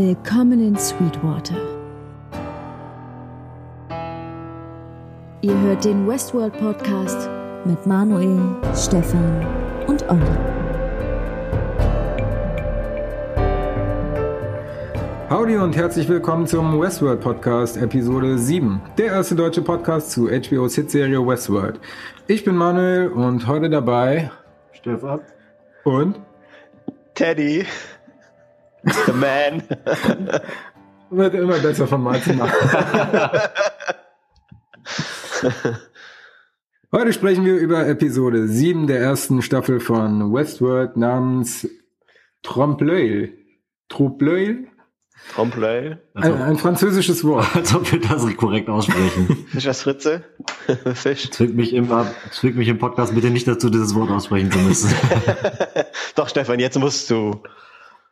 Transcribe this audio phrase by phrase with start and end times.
[0.00, 1.56] Willkommen in Sweetwater.
[5.40, 7.28] Ihr hört den Westworld Podcast
[7.64, 8.38] mit Manuel,
[8.76, 9.44] Stefan
[9.88, 10.22] und Olli.
[15.28, 20.76] Howdy und herzlich willkommen zum Westworld Podcast Episode 7, der erste deutsche Podcast zu HBO's
[20.76, 21.80] Hitserie Westworld.
[22.28, 24.30] Ich bin Manuel und heute dabei
[24.70, 25.22] Stefan.
[25.82, 26.20] und
[27.14, 27.66] Teddy.
[28.84, 29.62] The man.
[31.10, 32.50] wird immer besser von Mal zu Mal.
[36.90, 41.68] Heute sprechen wir über Episode 7 der ersten Staffel von Westworld namens
[42.42, 43.32] Trompe-l'œil.
[43.90, 44.68] Trompe-l'œil?
[45.34, 45.98] Trompe-l'œil.
[46.14, 47.54] Ein, ein französisches Wort.
[47.54, 49.46] Als ob wir das korrekt aussprechen.
[49.52, 50.24] Fischers Fritze.
[50.94, 51.30] Fisch.
[51.30, 51.90] Zwingt mich im,
[52.30, 54.94] zwingt mich im Podcast bitte nicht dazu, dieses Wort aussprechen zu müssen.
[56.14, 57.42] Doch, Stefan, jetzt musst du.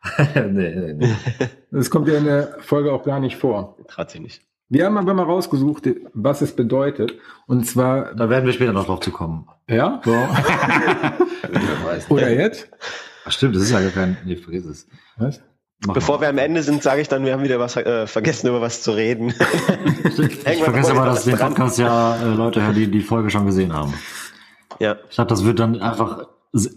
[0.35, 1.13] nee, nee, nee.
[1.71, 3.77] Das kommt ja in der Folge auch gar nicht vor.
[3.87, 4.41] Traut sich nicht.
[4.69, 7.13] Wir haben aber mal rausgesucht, was es bedeutet.
[7.45, 9.47] Und zwar, Da werden wir später noch drauf zu kommen.
[9.69, 10.01] ja?
[12.09, 12.69] Oder jetzt?
[13.25, 14.17] Ach, stimmt, das ist ja gar kein.
[14.25, 14.87] Nee, vergiss es.
[15.17, 15.41] Was?
[15.85, 16.21] Mach Bevor mal.
[16.23, 18.81] wir am Ende sind, sage ich dann, wir haben wieder was äh, vergessen, über was
[18.81, 19.33] zu reden.
[20.03, 23.73] Ich vergesse aber, dass den Podcast ja äh, Leute hören, die die Folge schon gesehen
[23.73, 23.93] haben.
[24.79, 24.95] ja.
[25.09, 26.27] Ich dachte, das wird dann einfach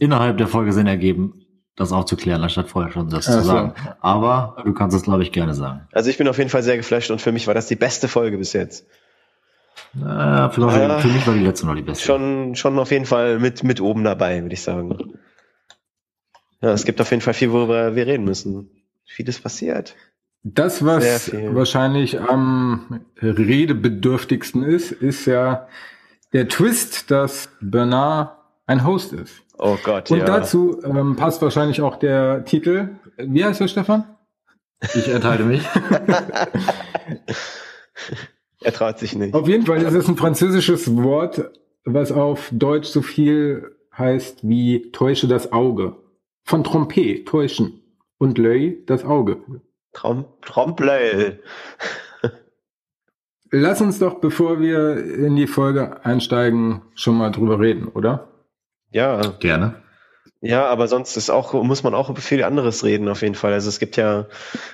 [0.00, 1.39] innerhalb der Folge Sinn ergeben,
[1.80, 3.46] das aufzuklären, anstatt vorher schon das Ach zu so.
[3.46, 3.74] sagen.
[4.00, 5.88] Aber du kannst es, glaube ich, gerne sagen.
[5.92, 8.06] Also ich bin auf jeden Fall sehr geflasht und für mich war das die beste
[8.08, 8.86] Folge bis jetzt.
[9.94, 10.98] Naja, für, Ja.
[10.98, 12.04] für mich war die letzte noch die beste.
[12.04, 15.14] Schon, schon auf jeden Fall mit, mit oben dabei, würde ich sagen.
[16.60, 18.70] Ja, es gibt auf jeden Fall viel, worüber wir reden müssen.
[19.06, 19.96] Vieles passiert.
[20.42, 25.66] Das, was wahrscheinlich am redebedürftigsten ist, ist ja
[26.32, 28.36] der Twist, dass Bernard
[28.66, 29.42] ein Host ist.
[29.62, 30.24] Oh Gott, Und ja.
[30.24, 32.88] dazu ähm, passt wahrscheinlich auch der Titel.
[33.18, 34.06] Wie heißt der, Stefan?
[34.94, 35.62] Ich enthalte mich.
[38.62, 39.34] er traut sich nicht.
[39.34, 41.50] Auf jeden Fall ist es ein französisches Wort,
[41.84, 45.96] was auf Deutsch so viel heißt wie täusche das Auge.
[46.44, 47.82] Von Trompet, täuschen.
[48.16, 49.42] Und L'œil, das Auge.
[49.92, 51.38] Trom Trompe-l'œil.
[53.50, 58.29] Lass uns doch, bevor wir in die Folge einsteigen, schon mal drüber reden, oder?
[58.90, 59.76] Ja, Gerne.
[60.40, 63.52] ja, aber sonst ist auch, muss man auch über viel anderes reden auf jeden Fall.
[63.52, 64.26] Also es gibt ja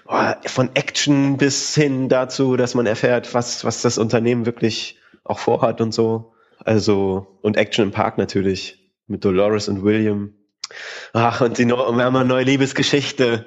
[0.06, 5.38] oh, von Action bis hin dazu, dass man erfährt, was, was das Unternehmen wirklich auch
[5.38, 6.32] vorhat und so.
[6.65, 8.82] Also, und Action im Park natürlich.
[9.09, 10.34] Mit Dolores und William.
[11.12, 13.44] Ach, und die, neu- wir haben eine neue Liebesgeschichte.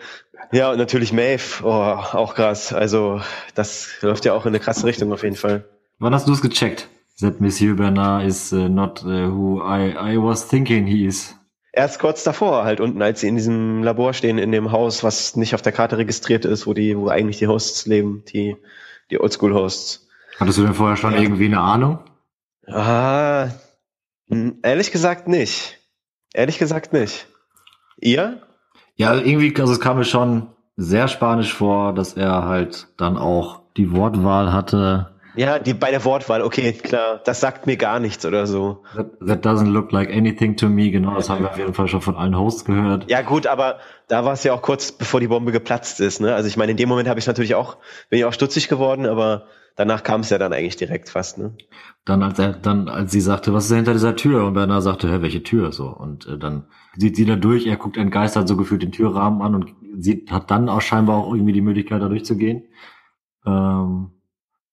[0.54, 1.64] Ja, und natürlich Maeve.
[1.64, 2.72] Oh, auch krass.
[2.72, 3.22] Also,
[3.56, 5.66] das läuft ja auch in eine krasse Richtung auf jeden Fall.
[5.98, 6.88] Wann hast du es gecheckt?
[7.22, 11.36] That Monsieur Bernard is uh, not uh, who I, I was thinking he is.
[11.72, 15.36] Erst kurz davor, halt unten, als sie in diesem Labor stehen, in dem Haus, was
[15.36, 18.58] nicht auf der Karte registriert ist, wo die, wo eigentlich die Hosts leben, die,
[19.12, 20.08] die Oldschool-Hosts.
[20.40, 22.00] Hattest du denn vorher schon irgendwie eine Ahnung?
[22.68, 23.50] Ah,
[24.64, 25.78] ehrlich gesagt nicht.
[26.34, 27.28] Ehrlich gesagt nicht.
[28.00, 28.42] Ihr?
[28.96, 33.62] Ja, irgendwie, also es kam mir schon sehr spanisch vor, dass er halt dann auch
[33.78, 35.12] die Wortwahl hatte.
[35.36, 38.84] Ja, die, bei der Wortwahl, okay, klar, das sagt mir gar nichts oder so.
[38.96, 40.90] That, that doesn't look like anything to me.
[40.92, 43.10] Genau, das haben wir auf jeden Fall schon von allen Hosts gehört.
[43.10, 46.34] Ja gut, aber da war es ja auch kurz bevor die Bombe geplatzt ist, ne?
[46.34, 47.78] Also ich meine, in dem Moment habe ich natürlich auch,
[48.10, 49.46] bin ich auch stutzig geworden, aber
[49.76, 51.56] danach kam es ja dann eigentlich direkt fast, ne?
[52.06, 54.46] Dann als er, dann als sie sagte, was ist hinter dieser Tür?
[54.46, 55.72] Und Bernard sagte, hä, welche Tür?
[55.72, 56.66] So und äh, dann
[56.98, 57.68] sieht sie da durch.
[57.68, 61.34] Er guckt entgeistert so gefühlt den Türrahmen an und sieht, hat dann auch scheinbar auch
[61.34, 62.64] irgendwie die Möglichkeit, da durchzugehen.
[63.46, 64.12] Ähm,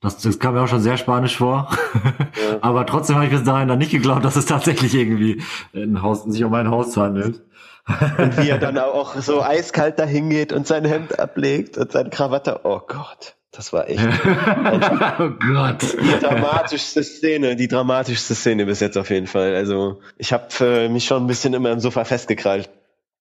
[0.01, 1.69] das, das kam mir auch schon sehr spanisch vor.
[2.05, 2.59] Ja.
[2.61, 5.43] Aber trotzdem habe ich bis dahin dann nicht geglaubt, dass es tatsächlich irgendwie
[5.75, 7.43] ein Haus, sich um ein Haus handelt.
[8.19, 12.11] Und wie er dann auch so eiskalt dahin geht und sein Hemd ablegt und seine
[12.11, 12.61] Krawatte.
[12.65, 14.01] Oh Gott, das war echt
[15.19, 15.83] oh Gott.
[15.83, 19.55] die dramatischste Szene, die dramatischste Szene bis jetzt auf jeden Fall.
[19.55, 22.69] Also ich habe äh, mich schon ein bisschen immer im Sofa festgekrallt.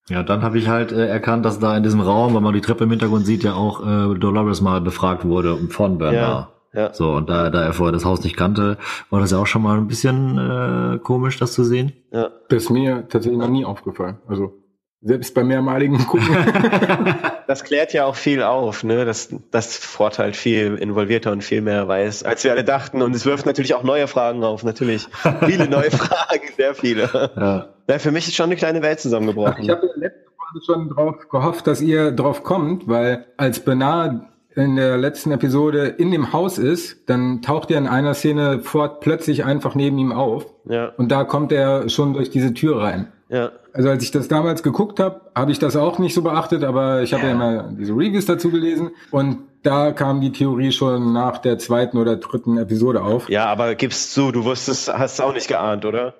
[0.08, 2.60] Ja, dann habe ich halt äh, erkannt, dass da in diesem Raum, wenn man die
[2.60, 6.48] Treppe im Hintergrund sieht, ja auch äh, Dolores mal befragt wurde von Bernard.
[6.48, 6.55] Ja.
[6.92, 8.78] So, und da, da er vorher das Haus nicht kannte,
[9.10, 11.92] war das ja auch schon mal ein bisschen äh, komisch, das zu sehen.
[12.12, 12.30] Ja.
[12.48, 14.18] Das ist mir tatsächlich noch nie aufgefallen.
[14.28, 14.52] Also
[15.00, 16.26] selbst bei mehrmaligen Gucken.
[17.46, 19.04] Das klärt ja auch viel auf, ne?
[19.04, 23.02] Das, das Vorteil viel involvierter und viel mehr weiß, als wir alle dachten.
[23.02, 25.06] Und es wirft natürlich auch neue Fragen auf, natürlich.
[25.44, 27.30] Viele neue Fragen, sehr viele.
[27.36, 27.68] Ja.
[27.88, 29.62] Ja, für mich ist schon eine kleine Welt zusammengebrochen.
[29.62, 34.22] Ich habe letzte Woche schon drauf gehofft, dass ihr drauf kommt, weil als Bernard
[34.56, 39.00] in der letzten Episode in dem Haus ist, dann taucht er in einer Szene fort
[39.00, 40.92] plötzlich einfach neben ihm auf ja.
[40.96, 43.12] und da kommt er schon durch diese Tür rein.
[43.28, 43.52] Ja.
[43.74, 47.02] Also als ich das damals geguckt habe, habe ich das auch nicht so beachtet, aber
[47.02, 47.28] ich habe ja.
[47.28, 51.98] ja immer diese Reviews dazu gelesen und da kam die Theorie schon nach der zweiten
[51.98, 53.28] oder dritten Episode auf.
[53.28, 56.14] Ja, aber gibst du, du wusstest, hast es auch nicht geahnt, oder?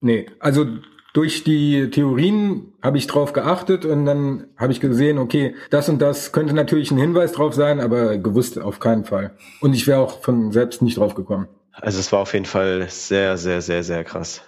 [0.00, 0.66] Nee, also
[1.12, 6.00] durch die Theorien habe ich drauf geachtet und dann habe ich gesehen, okay, das und
[6.00, 9.36] das könnte natürlich ein Hinweis drauf sein, aber gewusst auf keinen Fall.
[9.60, 11.48] Und ich wäre auch von selbst nicht drauf gekommen.
[11.72, 14.42] Also es war auf jeden Fall sehr, sehr, sehr, sehr krass.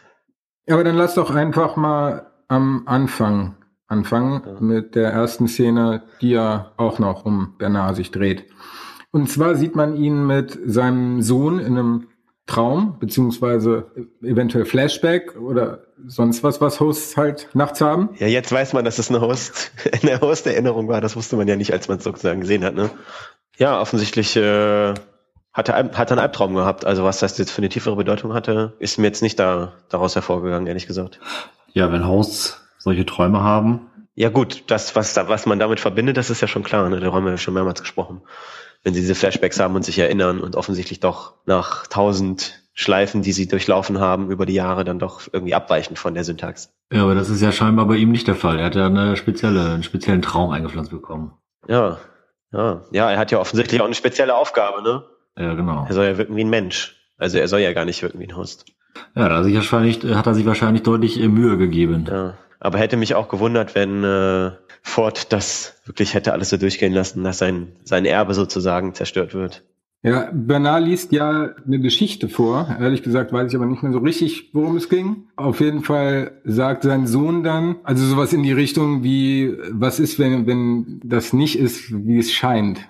[0.67, 3.57] Ja, aber dann lass doch einfach mal am Anfang
[3.87, 4.61] anfangen ja.
[4.61, 8.47] mit der ersten Szene, die ja auch noch um Bernard sich dreht.
[9.11, 12.09] Und zwar sieht man ihn mit seinem Sohn in einem
[12.47, 13.87] Traum, beziehungsweise
[14.23, 18.11] eventuell Flashback oder sonst was, was Hosts halt nachts haben.
[18.19, 21.01] Ja, jetzt weiß man, dass es eine Host, eine Host-Erinnerung war.
[21.01, 22.91] Das wusste man ja nicht, als man es sozusagen gesehen hat, ne?
[23.57, 24.95] Ja, offensichtlich äh,
[25.53, 26.85] hat er, hat er einen Albtraum gehabt.
[26.85, 30.15] Also was das jetzt für eine tiefere Bedeutung hatte, ist mir jetzt nicht da, daraus
[30.15, 31.21] hervorgegangen, ehrlich gesagt.
[31.73, 33.87] Ja, wenn Hosts solche Träume haben.
[34.17, 36.89] Ja gut, das, was, was man damit verbindet, das ist ja schon klar.
[36.91, 37.01] Ne?
[37.01, 38.21] Darüber haben wir schon mehrmals gesprochen
[38.85, 43.33] wenn sie diese Flashbacks haben und sich erinnern und offensichtlich doch nach tausend Schleifen, die
[43.33, 46.73] sie durchlaufen haben über die Jahre, dann doch irgendwie abweichen von der Syntax.
[46.93, 48.59] Ja, aber das ist ja scheinbar bei ihm nicht der Fall.
[48.59, 51.33] Er hat ja eine spezielle, einen speziellen Traum eingepflanzt bekommen.
[51.69, 51.99] Ja,
[52.53, 55.05] ja, ja, er hat ja offensichtlich auch eine spezielle Aufgabe, ne?
[55.37, 55.87] Ja, genau.
[55.89, 56.97] Er soll ja wirken wie ein Mensch.
[57.17, 58.67] Also er soll ja gar nicht wirken wie ein Host.
[59.17, 62.07] Ja, da hat, sich wahrscheinlich, hat er sich wahrscheinlich deutlich Mühe gegeben.
[62.09, 62.35] Ja,
[62.65, 64.53] aber hätte mich auch gewundert, wenn äh,
[64.83, 69.63] Ford das wirklich hätte alles so durchgehen lassen, dass sein, sein Erbe sozusagen zerstört wird.
[70.03, 72.75] Ja, Bernard liest ja eine Geschichte vor.
[72.81, 75.25] Ehrlich gesagt weiß ich aber nicht mehr so richtig, worum es ging.
[75.37, 80.19] Auf jeden Fall sagt sein Sohn dann, also sowas in die Richtung wie, was ist,
[80.19, 82.89] wenn, wenn das nicht ist, wie es scheint?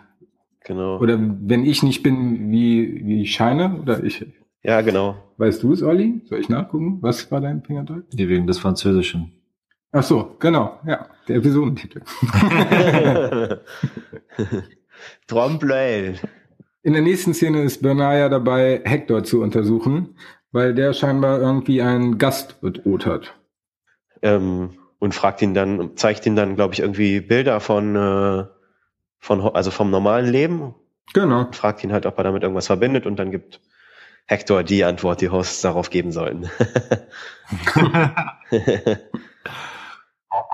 [0.64, 1.00] Genau.
[1.00, 3.80] Oder wenn ich nicht bin, wie, wie ich scheine?
[3.82, 4.24] Oder ich.
[4.62, 5.16] Ja, genau.
[5.36, 6.22] Weißt du es, Olli?
[6.26, 6.98] Soll ich nachgucken?
[7.00, 8.04] Was war dein Fingerdeut?
[8.12, 9.32] Die wegen des Französischen.
[9.96, 12.00] Ach so, genau, ja, der Episodentitel.
[15.28, 16.16] Trompe
[16.82, 20.16] In der nächsten Szene ist Bernard ja dabei, Hector zu untersuchen,
[20.50, 23.36] weil der scheinbar irgendwie einen Gast bedroht hat.
[24.20, 28.46] Ähm, und fragt ihn dann, zeigt ihn dann, glaube ich, irgendwie Bilder von, äh,
[29.20, 30.74] von, also vom normalen Leben.
[31.12, 31.42] Genau.
[31.42, 33.60] Und fragt ihn halt, ob er damit irgendwas verbindet und dann gibt
[34.26, 36.50] Hector die Antwort, die Hosts darauf geben sollen.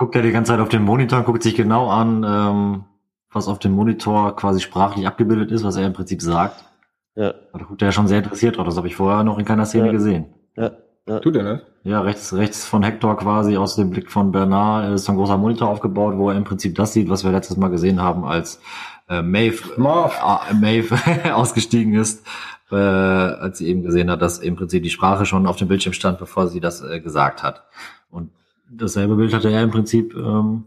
[0.01, 2.85] guckt er die ganze Zeit auf den Monitor, guckt sich genau an, ähm,
[3.31, 6.65] was auf dem Monitor quasi sprachlich abgebildet ist, was er im Prinzip sagt.
[7.13, 7.35] Ja.
[7.53, 8.65] Da guckt er ja schon sehr interessiert drauf.
[8.65, 9.91] Das habe ich vorher noch in keiner Szene ja.
[9.91, 10.33] gesehen.
[10.57, 10.71] Ja.
[11.07, 11.19] ja.
[11.19, 11.61] Tut er das?
[11.83, 15.37] Ja, rechts, rechts von Hector quasi aus dem Blick von Bernard ist so ein großer
[15.37, 18.59] Monitor aufgebaut, wo er im Prinzip das sieht, was wir letztes Mal gesehen haben, als
[19.07, 20.97] äh, Maeve, äh, Maeve
[21.35, 22.25] ausgestiegen ist,
[22.71, 25.93] äh, als sie eben gesehen hat, dass im Prinzip die Sprache schon auf dem Bildschirm
[25.93, 27.65] stand, bevor sie das äh, gesagt hat.
[28.09, 28.31] Und
[28.71, 30.65] dasselbe Bild hatte er im Prinzip ähm,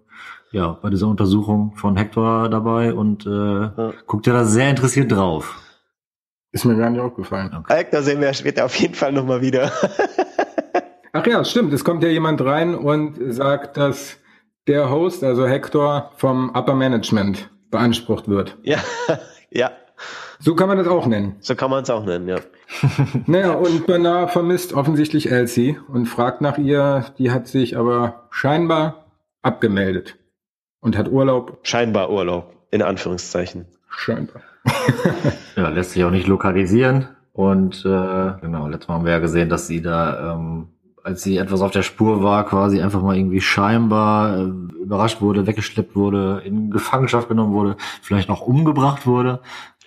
[0.53, 3.93] ja bei dieser Untersuchung von Hector dabei und äh, ja.
[4.07, 5.61] guckt ja da sehr interessiert drauf.
[6.53, 7.51] Ist mir gar nicht aufgefallen.
[7.53, 7.75] Okay.
[7.75, 9.73] Hector sehen wir später auf jeden Fall nochmal wieder.
[11.13, 11.73] Ach ja, stimmt.
[11.73, 14.19] Es kommt ja jemand rein und sagt, dass
[14.67, 18.57] der Host, also Hector, vom Upper Management beansprucht wird.
[18.63, 18.79] Ja,
[19.51, 19.73] ja.
[20.41, 21.37] So kann man das auch nennen.
[21.41, 22.37] So kann man es auch nennen, ja.
[23.27, 27.07] naja, und Bernard vermisst offensichtlich Elsie und fragt nach ihr.
[27.19, 29.07] Die hat sich aber scheinbar
[29.43, 30.17] abgemeldet
[30.81, 31.59] und hat Urlaub.
[31.63, 33.67] Scheinbar Urlaub, in Anführungszeichen.
[33.89, 34.43] Scheinbar.
[35.57, 37.09] ja, lässt sich auch nicht lokalisieren.
[37.33, 40.69] Und äh, genau, letztes Mal haben wir ja gesehen, dass sie da ähm,
[41.05, 44.43] als sie etwas auf der Spur war, quasi einfach mal irgendwie scheinbar äh,
[44.83, 49.41] überrascht wurde, weggeschleppt wurde, in Gefangenschaft genommen wurde, vielleicht noch umgebracht wurde.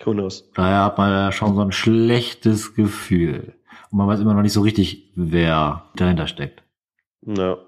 [0.04, 0.48] Who knows?
[0.54, 3.54] Daher hat man ja schon so ein schlechtes Gefühl.
[3.90, 6.62] Und man weiß immer noch nicht so richtig, wer dahinter steckt.
[7.26, 7.58] Ja.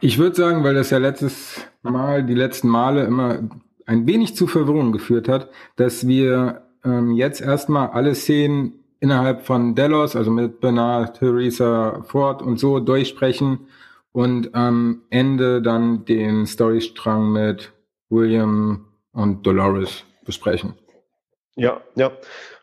[0.00, 3.40] Ich würde sagen, weil das ja letztes Mal, die letzten Male immer
[3.86, 9.74] ein wenig zu Verwirrung geführt hat, dass wir ähm, jetzt erstmal alle Szenen innerhalb von
[9.74, 13.66] Delos, also mit Bernard, Theresa Ford und so durchsprechen
[14.12, 17.72] und am Ende dann den Storystrang mit
[18.10, 20.74] William und Dolores besprechen.
[21.56, 22.12] Ja, ja.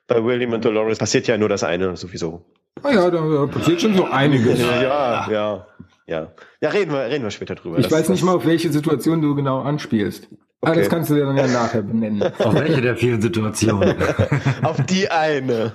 [0.08, 2.46] Bei William und Dolores passiert ja nur das eine sowieso.
[2.84, 4.60] Ah ja, da passiert schon so einiges.
[4.60, 5.68] ja, ja,
[6.08, 6.32] ja.
[6.62, 7.80] Ja, reden wir, reden wir später drüber.
[7.80, 10.30] Ich das, weiß nicht mal, auf welche Situation du genau anspielst.
[10.62, 10.72] Okay.
[10.72, 12.22] Ah, das kannst du dir dann ja nachher benennen.
[12.40, 13.96] Auf welche der vielen Situationen?
[14.62, 15.72] auf die eine.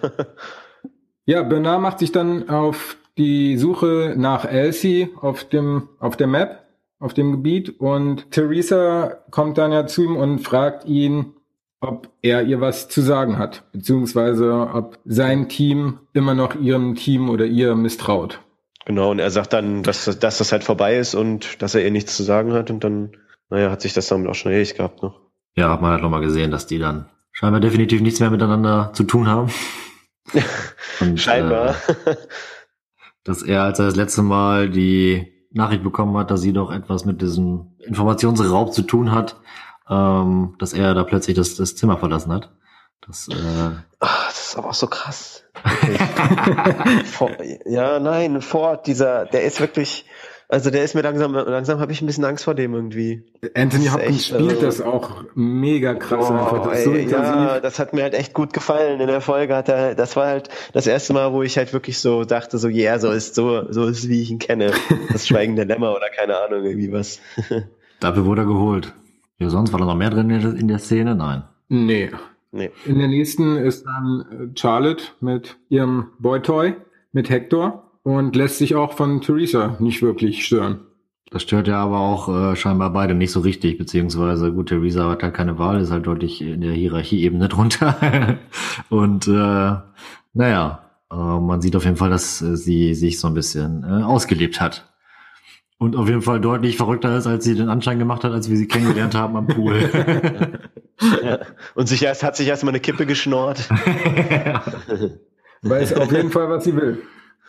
[1.25, 6.65] Ja, Bernard macht sich dann auf die Suche nach Elsie auf dem, auf der Map,
[6.99, 11.33] auf dem Gebiet und Theresa kommt dann ja zu ihm und fragt ihn,
[11.81, 17.31] ob er ihr was zu sagen hat, beziehungsweise ob sein Team immer noch ihrem Team
[17.31, 18.41] oder ihr misstraut.
[18.87, 21.91] Genau, und er sagt dann, dass, dass das halt vorbei ist und dass er ihr
[21.91, 23.17] nichts zu sagen hat und dann,
[23.51, 25.21] naja, hat sich das damit auch schon erledigt gehabt noch.
[25.57, 29.05] Ja, hat man halt nochmal gesehen, dass die dann scheinbar definitiv nichts mehr miteinander zu
[29.05, 29.51] tun haben.
[31.01, 31.77] Und, scheinbar.
[32.07, 32.17] Äh,
[33.25, 37.05] dass er, als er das letzte Mal die Nachricht bekommen hat, dass sie doch etwas
[37.05, 39.37] mit diesem Informationsraub zu tun hat,
[39.89, 42.51] ähm, dass er da plötzlich das, das Zimmer verlassen hat.
[43.07, 43.71] Das, äh,
[44.01, 45.45] Ach, das ist aber auch so krass.
[47.05, 47.31] Vor,
[47.67, 50.07] ja, nein, Ford, dieser, der ist wirklich,
[50.49, 53.25] also der ist mir langsam, langsam habe ich ein bisschen Angst vor dem irgendwie.
[53.55, 56.69] Anthony Hopkins spielt also, das auch mega krass oh, einfach.
[56.69, 59.01] Das ey, so ja, das hat mir halt echt gut gefallen.
[59.01, 61.99] In der Folge hat er, das war halt das erste Mal, wo ich halt wirklich
[61.99, 64.73] so dachte, so, yeah, so ist so, so ist wie ich ihn kenne.
[65.11, 67.21] Das Schweigen der Lämmer oder keine Ahnung, irgendwie was.
[68.01, 68.93] Dafür wurde er geholt.
[69.39, 71.15] Ja, sonst war da noch mehr drin in der Szene?
[71.15, 71.43] Nein.
[71.69, 72.11] Nee.
[72.53, 72.71] nee.
[72.85, 76.75] In der nächsten ist dann äh, Charlotte mit ihrem Boy-Toy,
[77.13, 80.81] mit Hector und lässt sich auch von Theresa nicht wirklich stören.
[81.31, 85.25] Das stört ja aber auch äh, scheinbar beide nicht so richtig, beziehungsweise gut, Theresa hat
[85.25, 88.39] halt keine Wahl, ist halt deutlich in der Hierarchieebene drunter.
[88.91, 89.75] und äh,
[90.35, 94.05] naja, äh, man sieht auf jeden Fall, dass äh, sie sich so ein bisschen äh,
[94.05, 94.93] ausgelebt hat.
[95.79, 98.57] Und auf jeden Fall deutlich verrückter ist, als sie den Anschein gemacht hat, als wir
[98.57, 99.91] sie kennengelernt haben am Pool.
[101.23, 101.41] ja.
[101.75, 103.69] Und sich erst, hat sich erstmal eine Kippe geschnort.
[105.63, 107.03] Weiß auf jeden Fall, was sie will.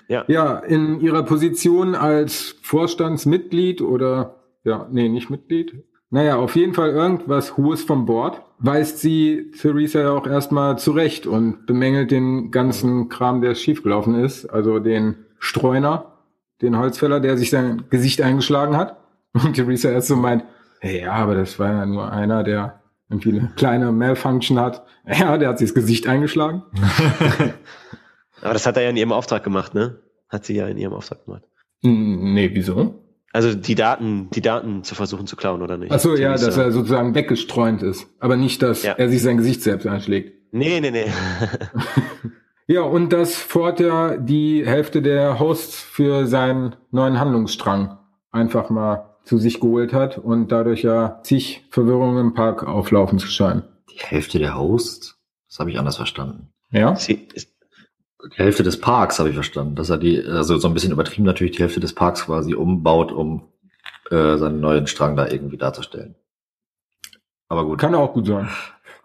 [0.07, 0.23] Ja.
[0.27, 5.83] ja, in ihrer Position als Vorstandsmitglied oder, ja, nee, nicht Mitglied.
[6.09, 11.27] Naja, auf jeden Fall irgendwas Hohes vom Bord, weist sie Theresa ja auch erstmal zurecht
[11.27, 14.45] und bemängelt den ganzen Kram, der schiefgelaufen ist.
[14.45, 16.13] Also den Streuner,
[16.61, 18.97] den Holzfäller, der sich sein Gesicht eingeschlagen hat.
[19.33, 20.45] Und Theresa erst so meint,
[20.79, 24.85] hey, ja, aber das war ja nur einer, der irgendwie eine kleine Malfunction hat.
[25.07, 26.63] Ja, der hat sich das Gesicht eingeschlagen.
[28.41, 29.99] Aber das hat er ja in ihrem Auftrag gemacht, ne?
[30.29, 31.43] Hat sie ja in ihrem Auftrag gemacht.
[31.81, 33.05] Nee, wieso?
[33.31, 35.91] Also die Daten, die Daten zu versuchen zu klauen, oder nicht?
[35.91, 38.07] Ach so, ja, dass er sozusagen weggestreunt ist.
[38.19, 38.93] Aber nicht, dass ja.
[38.93, 40.33] er sich sein Gesicht selbst einschlägt.
[40.53, 41.07] Nee, nee, nee.
[42.67, 47.97] ja, und dass Ford ja die Hälfte der Hosts für seinen neuen Handlungsstrang
[48.31, 53.27] einfach mal zu sich geholt hat und dadurch ja zig Verwirrungen im Park auflaufen zu
[53.27, 53.63] scheinen.
[53.91, 55.19] Die Hälfte der Hosts?
[55.49, 56.53] Das habe ich anders verstanden.
[56.71, 56.95] Ja?
[56.95, 57.27] Sie,
[58.33, 59.75] die Hälfte des Parks, habe ich verstanden.
[59.75, 63.11] Dass er die, also so ein bisschen übertrieben natürlich die Hälfte des Parks quasi umbaut,
[63.11, 63.43] um
[64.11, 66.15] äh, seinen neuen Strang da irgendwie darzustellen.
[67.47, 67.79] Aber gut.
[67.79, 68.49] Kann auch gut sein.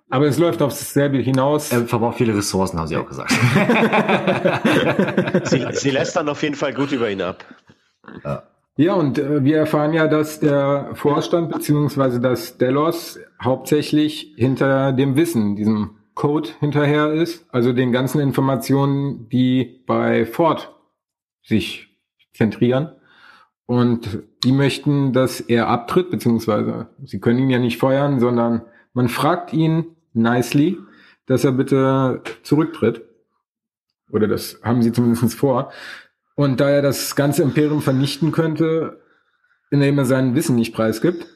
[0.09, 1.71] Aber es läuft auf dasselbe hinaus.
[1.71, 3.31] Er verbraucht viele Ressourcen, haben sie auch gesagt.
[5.45, 7.45] sie, sie lässt dann auf jeden Fall gut über ihn ab.
[8.25, 8.43] Ja.
[8.77, 15.17] Ja, und äh, wir erfahren ja, dass der Vorstand beziehungsweise dass Delos hauptsächlich hinter dem
[15.17, 20.75] Wissen, diesem Code hinterher ist, also den ganzen Informationen, die bei Ford
[21.43, 21.97] sich
[22.35, 22.93] zentrieren.
[23.67, 28.63] Und die möchten, dass er abtritt, beziehungsweise sie können ihn ja nicht feuern, sondern
[28.93, 30.79] man fragt ihn nicely,
[31.27, 33.03] dass er bitte zurücktritt.
[34.11, 35.71] Oder das haben sie zumindest vor.
[36.35, 39.01] Und da er das ganze Imperium vernichten könnte,
[39.71, 41.27] indem er sein Wissen nicht preisgibt,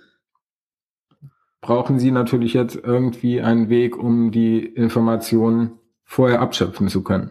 [1.64, 7.30] brauchen sie natürlich jetzt irgendwie einen Weg, um die Informationen vorher abschöpfen zu können.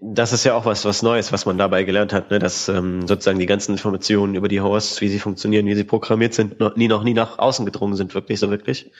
[0.00, 2.38] Das ist ja auch was, was Neues, was man dabei gelernt hat, ne?
[2.38, 6.32] dass ähm, sozusagen die ganzen Informationen über die Hosts, wie sie funktionieren, wie sie programmiert
[6.32, 8.92] sind, noch nie noch nie nach außen gedrungen sind, wirklich so wirklich.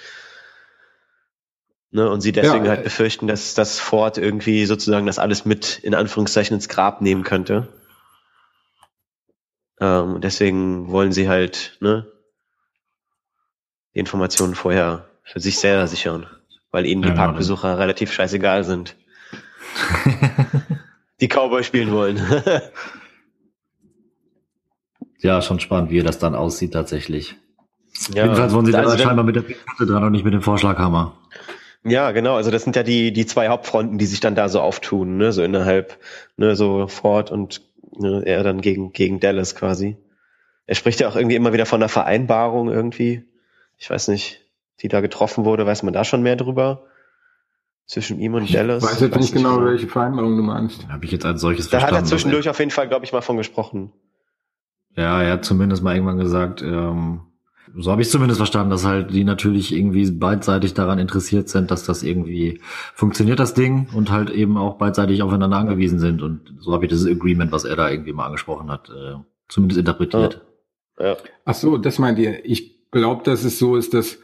[1.93, 2.11] Ne?
[2.11, 5.95] Und sie deswegen ja, halt befürchten, dass das Ford irgendwie sozusagen das alles mit in
[5.95, 7.69] Anführungszeichen ins Grab nehmen könnte.
[9.81, 12.07] Ähm, deswegen wollen sie halt ne,
[13.99, 16.29] die Informationen vorher für sich selber sichern,
[16.71, 17.81] weil ihnen die ja, Parkbesucher oder?
[17.81, 18.95] relativ scheißegal sind.
[21.21, 22.21] die Cowboy spielen wollen.
[25.19, 27.35] ja, schon spannend, wie das dann aussieht tatsächlich.
[28.15, 30.43] Ja, Jedenfalls wollen sie also da scheinbar mit der Pinkette dran und nicht mit dem
[30.43, 31.17] Vorschlaghammer.
[31.83, 32.37] Ja, genau.
[32.37, 35.33] Also das sind ja die die zwei Hauptfronten, die sich dann da so auftun, ne,
[35.33, 35.99] so innerhalb,
[36.37, 37.63] ne, so Ford und
[37.99, 39.97] ne, er dann gegen gegen Dallas quasi.
[40.67, 43.25] Er spricht ja auch irgendwie immer wieder von einer Vereinbarung irgendwie
[43.79, 44.45] ich weiß nicht,
[44.81, 46.85] die da getroffen wurde, weiß man da schon mehr drüber?
[47.87, 48.85] Zwischen ihm und ich Dallas?
[48.85, 50.87] Ich weiß jetzt nicht genau, welche Vereinbarung du meinst.
[50.89, 51.95] Habe ich jetzt als solches da verstanden.
[51.95, 53.93] Da hat er zwischendurch auf jeden Fall, glaube ich, mal von gesprochen.
[54.95, 57.23] Ja, er hat zumindest mal irgendwann gesagt, ähm,
[57.77, 61.85] so habe ich zumindest verstanden, dass halt die natürlich irgendwie beidseitig daran interessiert sind, dass
[61.85, 62.61] das irgendwie
[62.95, 66.21] funktioniert, das Ding, und halt eben auch beidseitig aufeinander angewiesen sind.
[66.21, 69.15] Und so habe ich das Agreement, was er da irgendwie mal angesprochen hat, äh,
[69.49, 70.45] zumindest interpretiert.
[70.99, 71.07] Ja.
[71.07, 71.17] ja.
[71.45, 72.45] Ach so, das meint ihr.
[72.45, 74.19] Ich glaube, dass es so ist, dass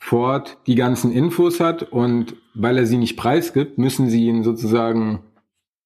[0.00, 5.20] Ford die ganzen Infos hat und weil er sie nicht preisgibt, müssen sie ihn sozusagen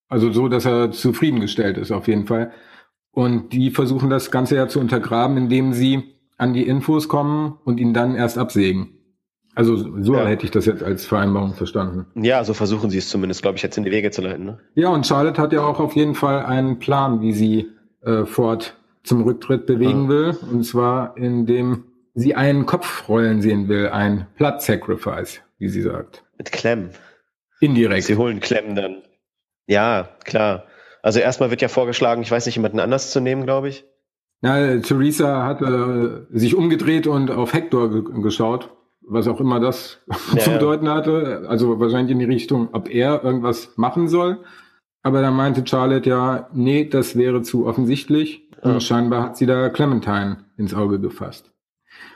[0.08, 2.52] Also so, dass er zufriedengestellt ist auf jeden Fall.
[3.12, 6.02] Und die versuchen das Ganze ja zu untergraben, indem sie
[6.36, 8.90] an die Infos kommen und ihn dann erst absägen.
[9.54, 10.26] Also so Ja.
[10.26, 12.06] hätte ich das jetzt als Vereinbarung verstanden.
[12.14, 14.44] Ja, so versuchen sie es zumindest, glaube ich, jetzt in die Wege zu leiten.
[14.44, 14.58] Ne?
[14.74, 17.68] Ja, und Charlotte hat ja auch auf jeden Fall einen Plan, wie sie
[18.02, 20.08] äh, Ford zum Rücktritt bewegen Ja.
[20.08, 20.36] will.
[20.50, 26.24] Und zwar, indem sie einen Kopf rollen sehen will, ein Blood Sacrifice, wie sie sagt.
[26.38, 26.90] Mit Clem.
[27.60, 28.04] Indirekt.
[28.04, 29.02] Sie holen Clem dann.
[29.66, 30.64] Ja, klar.
[31.02, 33.84] Also erstmal wird ja vorgeschlagen, ich weiß nicht, jemanden anders zu nehmen, glaube ich.
[34.40, 40.00] Na, Theresa hat äh, sich umgedreht und auf Hector ge geschaut, was auch immer das
[40.34, 41.44] Ja, zu bedeuten hatte.
[41.48, 44.38] Also wahrscheinlich in die Richtung, ob er irgendwas machen soll.
[45.02, 48.48] Aber dann meinte Charlotte ja, nee, das wäre zu offensichtlich.
[48.64, 48.72] Ja.
[48.72, 51.52] Und scheinbar hat sie da Clementine ins Auge gefasst.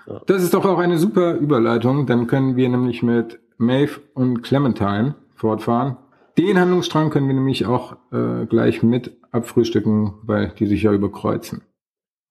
[0.07, 0.21] Ja.
[0.26, 2.07] Das ist doch auch eine super Überleitung.
[2.07, 5.97] Dann können wir nämlich mit Maeve und Clementine fortfahren.
[6.38, 11.62] Den Handlungsstrang können wir nämlich auch äh, gleich mit abfrühstücken, weil die sich ja überkreuzen.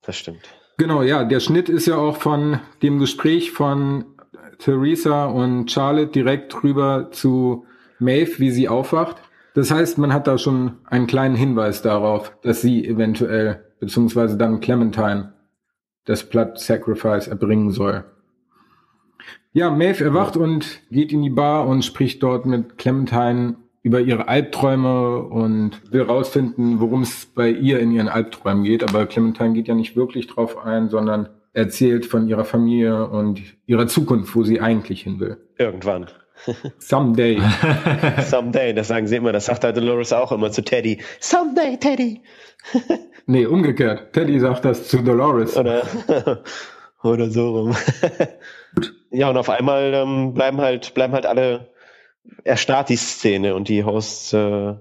[0.04, 0.42] Das stimmt.
[0.78, 4.06] Genau, ja, der Schnitt ist ja auch von dem Gespräch von
[4.60, 7.66] Theresa und Charlotte direkt rüber zu
[8.00, 9.18] Maeve, wie sie aufwacht.
[9.54, 14.60] Das heißt, man hat da schon einen kleinen Hinweis darauf, dass sie eventuell, beziehungsweise dann
[14.60, 15.34] Clementine,
[16.06, 18.04] das Blood Sacrifice erbringen soll.
[19.54, 24.28] Ja, Maeve erwacht und geht in die Bar und spricht dort mit Clementine über ihre
[24.28, 28.84] Albträume und will rausfinden, worum es bei ihr in ihren Albträumen geht.
[28.84, 33.88] Aber Clementine geht ja nicht wirklich drauf ein, sondern erzählt von ihrer Familie und ihrer
[33.88, 35.38] Zukunft, wo sie eigentlich hin will.
[35.58, 36.08] Irgendwann.
[36.80, 37.42] Someday.
[38.28, 41.00] Someday, das sagen sie immer, das sagt halt Dolores auch immer zu Teddy.
[41.20, 42.22] Someday, Teddy.
[43.28, 44.14] Nee, umgekehrt.
[44.14, 45.58] Teddy sagt das zu Dolores.
[45.58, 45.84] Oder,
[47.04, 47.76] oder so rum.
[49.12, 51.74] ja, und auf einmal ähm, bleiben halt, bleiben halt alle
[52.44, 54.76] erstarrt die Szene und die Hosts äh,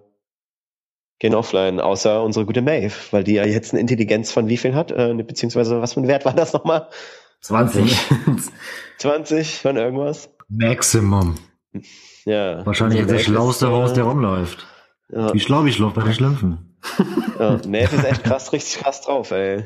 [1.18, 4.74] gehen offline, außer unsere gute Maeve, weil die ja jetzt eine Intelligenz von wie viel
[4.74, 6.88] hat, äh, beziehungsweise was für ein Wert war das nochmal?
[7.40, 7.96] 20.
[8.98, 10.30] 20 von irgendwas?
[10.48, 11.36] Maximum.
[12.25, 12.64] Ja.
[12.64, 14.66] Wahrscheinlich Also der schlauste Haus, der rumläuft.
[15.10, 16.74] Ja, Wie schlau ich läuft bei den Schlümpfen.
[17.38, 17.60] Ja.
[17.66, 19.64] Maeve ist echt krass, richtig krass drauf, ey.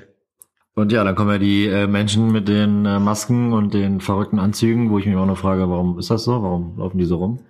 [0.74, 4.38] Und ja, dann kommen ja die äh, Menschen mit den äh, Masken und den verrückten
[4.38, 6.40] Anzügen, wo ich mich auch noch frage, warum ist das so?
[6.42, 7.40] Warum laufen die so rum?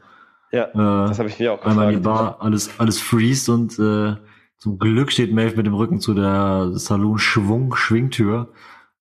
[0.50, 2.38] Ja, Äh, das habe ich mir auch einmal in die gefragt.
[2.38, 4.16] Bar, alles, alles freeze und äh,
[4.57, 8.48] zum Glück steht Maeve mit dem Rücken zu der Saloon-Schwung-Schwingtür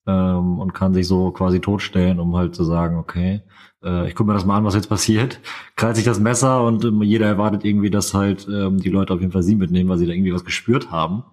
[0.08, 3.42] ähm, und kann sich so quasi totstellen, um halt zu sagen, okay,
[3.84, 5.40] äh, ich gucke mir das mal an, was jetzt passiert.
[5.76, 9.20] Krallt sich das Messer und ähm, jeder erwartet irgendwie, dass halt ähm, die Leute auf
[9.20, 11.24] jeden Fall sie mitnehmen, weil sie da irgendwie was gespürt haben.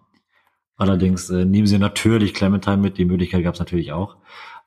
[0.76, 4.16] Allerdings äh, nehmen sie natürlich Clementine mit, die Möglichkeit gab es natürlich auch.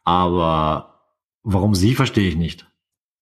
[0.06, 1.02] Aber
[1.44, 2.66] warum sie, verstehe ich nicht.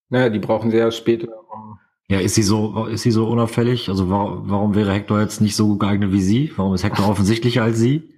[0.08, 3.88] Naja, die brauchen sie ja später, um Ja, ist sie so, ist sie so unauffällig?
[3.88, 6.52] Also warum, warum wäre Hector jetzt nicht so geeignet wie sie?
[6.56, 8.15] Warum ist Hector offensichtlicher als sie?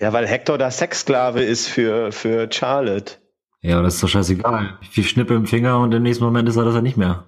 [0.00, 3.14] Ja, weil Hector da Sexsklave ist für, für Charlotte.
[3.62, 4.78] Ja, aber das ist doch scheißegal.
[4.90, 7.24] Viel Schnippe im Finger und im nächsten Moment ist er das ja nicht mehr.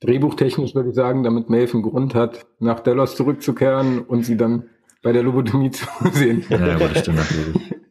[0.00, 4.64] Drehbuchtechnisch würde ich sagen, damit Maeve einen Grund hat, nach Delos zurückzukehren und sie dann
[5.02, 6.44] bei der Lobotomie zu sehen.
[6.48, 7.74] Ja, gut, das stimmt natürlich.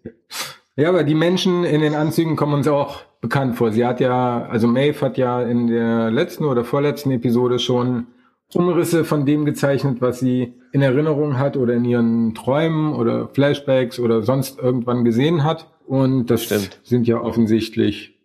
[0.76, 3.72] Ja, aber die Menschen in den Anzügen kommen uns auch bekannt vor.
[3.72, 8.08] Sie hat ja, also Maeve hat ja in der letzten oder vorletzten Episode schon
[8.56, 14.00] Umrisse von dem gezeichnet, was sie in Erinnerung hat oder in ihren Träumen oder Flashbacks
[14.00, 15.72] oder sonst irgendwann gesehen hat.
[15.86, 16.80] Und das Stimmt.
[16.84, 18.20] sind ja offensichtlich,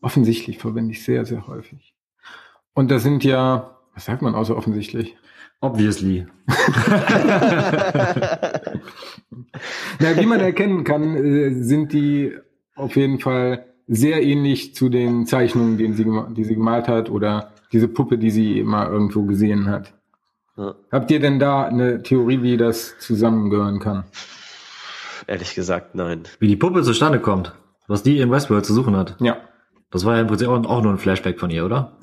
[0.00, 1.96] offensichtlich verwende ich sehr, sehr häufig.
[2.74, 5.16] Und das sind ja, was sagt man außer offensichtlich?
[5.60, 6.28] Obviously.
[9.98, 12.36] Na, wie man erkennen kann, äh, sind die
[12.76, 16.06] auf jeden Fall sehr ähnlich zu den Zeichnungen, die sie,
[16.36, 19.92] die sie gemalt hat oder diese Puppe, die sie mal irgendwo gesehen hat.
[20.56, 20.74] Ja.
[20.92, 24.04] Habt ihr denn da eine Theorie, wie das zusammengehören kann?
[25.26, 26.22] Ehrlich gesagt, nein.
[26.38, 27.52] Wie die Puppe zustande kommt,
[27.88, 29.16] was die in Westworld zu suchen hat.
[29.20, 29.36] Ja.
[29.90, 31.96] Das war ja im Prinzip auch, auch nur ein Flashback von ihr, oder?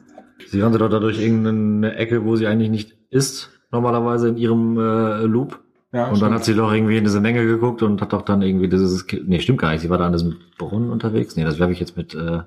[0.47, 5.23] Sie rannte dort dadurch irgendeine Ecke, wo sie eigentlich nicht ist, normalerweise in ihrem äh,
[5.23, 5.59] Loop.
[5.91, 8.41] ja Und dann hat sie doch irgendwie in diese Menge geguckt und hat doch dann
[8.41, 11.35] irgendwie dieses, nee, stimmt gar nicht, sie war da an diesem Brunnen unterwegs.
[11.35, 12.41] Nee, das werfe ich jetzt mit, äh,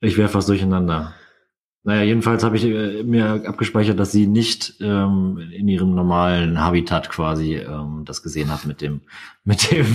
[0.00, 1.14] ich werfe was durcheinander.
[1.84, 7.08] Naja, jedenfalls habe ich äh, mir abgespeichert, dass sie nicht ähm, in ihrem normalen Habitat
[7.08, 9.00] quasi ähm, das gesehen hat mit dem,
[9.44, 9.86] mit dem,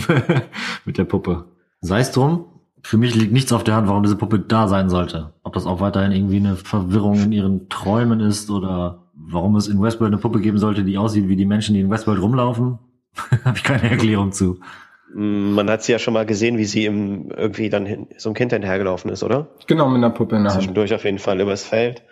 [0.86, 1.46] mit der Puppe.
[1.82, 2.46] Sei es drum,
[2.82, 5.34] für mich liegt nichts auf der Hand, warum diese Puppe da sein sollte.
[5.44, 9.82] Ob das auch weiterhin irgendwie eine Verwirrung in ihren Träumen ist oder warum es in
[9.82, 12.80] Westworld eine Puppe geben sollte, die aussieht wie die Menschen, die in Westworld rumlaufen,
[13.46, 14.60] habe ich keine Erklärung zu.
[15.14, 18.34] Man hat sie ja schon mal gesehen, wie sie im, irgendwie dann hin, so ein
[18.34, 19.48] Kind hinterhergelaufen ist, oder?
[19.68, 20.62] Genau, mit einer Puppe in der Hand.
[20.62, 22.04] Zwischendurch auf jeden Fall übers Feld.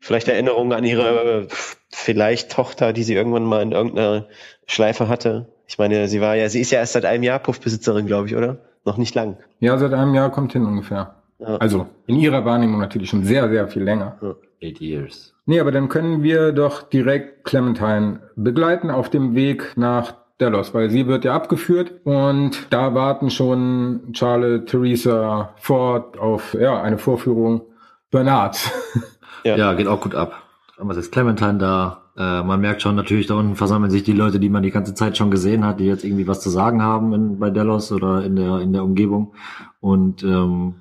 [0.00, 1.46] Vielleicht Erinnerungen an ihre
[1.90, 4.26] vielleicht Tochter, die sie irgendwann mal in irgendeiner
[4.66, 5.48] Schleife hatte.
[5.66, 8.36] Ich meine, sie war ja, sie ist ja erst seit einem Jahr Puffbesitzerin, glaube ich,
[8.36, 8.58] oder?
[8.84, 9.38] Noch nicht lang.
[9.60, 11.22] Ja, seit einem Jahr kommt hin ungefähr.
[11.38, 11.56] Ja.
[11.56, 14.18] Also in ihrer Wahrnehmung natürlich schon sehr, sehr viel länger.
[14.62, 15.34] Eight years.
[15.46, 20.90] Nee, aber dann können wir doch direkt Clementine begleiten auf dem Weg nach Delos, weil
[20.90, 27.62] sie wird ja abgeführt und da warten schon Charlotte, Theresa Ford auf ja, eine Vorführung
[28.10, 28.70] Bernards.
[29.44, 29.56] Ja.
[29.56, 29.74] Ja.
[29.74, 30.42] geht auch gut ab.
[30.78, 32.02] Aber ist Clementine da.
[32.16, 34.94] Äh, man merkt schon natürlich, da unten versammeln sich die Leute, die man die ganze
[34.94, 38.24] Zeit schon gesehen hat, die jetzt irgendwie was zu sagen haben in, bei Delos oder
[38.24, 39.34] in der, in der Umgebung.
[39.80, 40.76] Und ähm,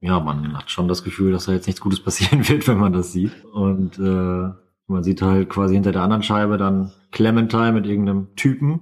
[0.00, 2.92] ja, man hat schon das Gefühl, dass da jetzt nichts Gutes passieren wird, wenn man
[2.92, 3.32] das sieht.
[3.52, 4.50] Und äh,
[4.90, 8.80] man sieht halt quasi hinter der anderen Scheibe dann Clementine mit irgendeinem Typen.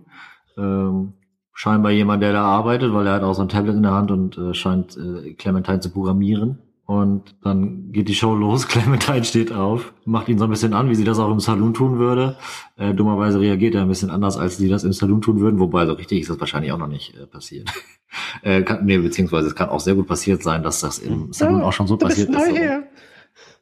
[0.56, 1.14] Ähm,
[1.52, 4.10] scheinbar jemand, der da arbeitet, weil er hat auch so ein Tablet in der Hand
[4.10, 6.58] und äh, scheint äh, Clementine zu programmieren.
[6.86, 8.66] Und dann geht die Show los.
[8.68, 11.74] Clementine steht auf, macht ihn so ein bisschen an, wie sie das auch im Saloon
[11.74, 12.36] tun würde.
[12.76, 15.60] Äh, dummerweise reagiert er ein bisschen anders, als sie das im Saloon tun würden.
[15.60, 17.70] Wobei, so richtig ist das wahrscheinlich auch noch nicht äh, passiert.
[18.42, 21.60] äh, kann, nee, beziehungsweise es kann auch sehr gut passiert sein, dass das im Saloon
[21.60, 22.36] auch schon so passiert ist.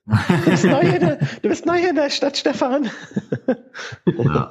[0.06, 2.88] Du bist neu hier, in der- du bist neu hier in der Stadt, Stefan.
[4.06, 4.48] Ja.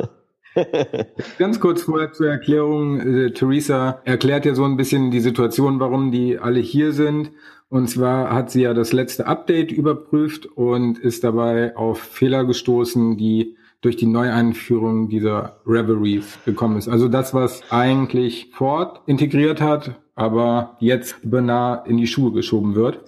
[1.38, 3.00] Ganz kurz vorher zur Erklärung.
[3.00, 7.32] Äh, Theresa erklärt ja so ein bisschen die Situation, warum die alle hier sind.
[7.68, 13.18] Und zwar hat sie ja das letzte Update überprüft und ist dabei auf Fehler gestoßen,
[13.18, 16.88] die durch die Neueinführung dieser Reveries gekommen ist.
[16.88, 23.00] Also das, was eigentlich Ford integriert hat, aber jetzt Bernard in die Schuhe geschoben wird.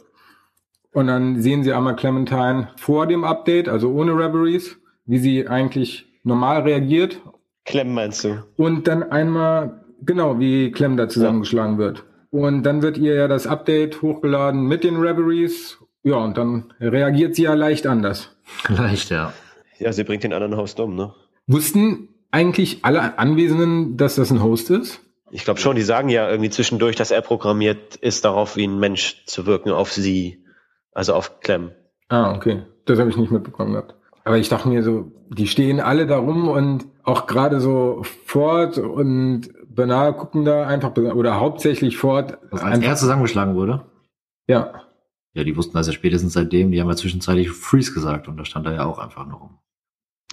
[0.98, 6.08] Und dann sehen Sie einmal Clementine vor dem Update, also ohne Reveries, wie sie eigentlich
[6.24, 7.22] normal reagiert
[7.66, 8.44] Clem meinst du?
[8.56, 12.04] und dann einmal, genau, wie Clem da zusammengeschlagen wird.
[12.32, 15.78] Und dann wird ihr ja das Update hochgeladen mit den Reveries.
[16.02, 18.36] Ja, und dann reagiert sie ja leicht anders.
[18.68, 19.34] Leicht, ja.
[19.78, 21.14] Ja, sie bringt den anderen Host um, ne?
[21.46, 25.02] Wussten eigentlich alle Anwesenden, dass das ein Host ist?
[25.30, 28.80] Ich glaube schon, die sagen ja irgendwie zwischendurch, dass er programmiert ist, darauf wie ein
[28.80, 30.40] Mensch zu wirken auf sie.
[30.98, 31.72] Also auf Clem.
[32.10, 32.64] Ah, okay.
[32.86, 33.96] Das habe ich nicht mitbekommen gehabt.
[34.24, 38.78] Aber ich dachte mir so, die stehen alle da rum und auch gerade so Ford
[38.78, 42.40] und Bernard gucken da einfach, oder hauptsächlich Ford.
[42.52, 43.86] Also als er zusammengeschlagen wurde,
[44.48, 44.88] ja,
[45.38, 48.44] ja, die wussten das ja spätestens seitdem, die haben ja zwischenzeitlich Freeze gesagt und da
[48.44, 49.60] stand er ja auch einfach noch rum.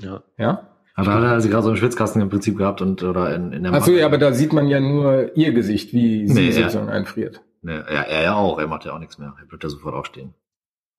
[0.00, 0.22] Ja.
[0.38, 0.70] ja.
[0.94, 3.52] Aber da hat er sie gerade so einen Schwitzkasten im Prinzip gehabt und oder in,
[3.52, 6.52] in der Achso, ja, aber da sieht man ja nur ihr Gesicht, wie sie Nee,
[6.52, 7.42] sozusagen einfriert.
[7.60, 9.34] Ne, ja, er ja auch, er macht ja auch nichts mehr.
[9.38, 10.32] Er bleibt ja sofort aufstehen.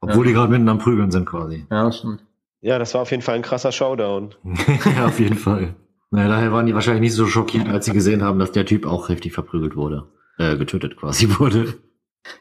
[0.02, 1.66] Obwohl die gerade mitten am Prügeln sind quasi.
[1.72, 2.24] Ja, stimmt.
[2.62, 4.36] Ja, das war auf jeden Fall ein krasser Showdown.
[4.96, 5.76] ja, auf jeden Fall.
[6.12, 8.86] Naja, daher waren die wahrscheinlich nicht so schockiert, als sie gesehen haben, dass der Typ
[8.86, 10.08] auch heftig verprügelt wurde.
[10.38, 11.76] Äh, getötet quasi wurde.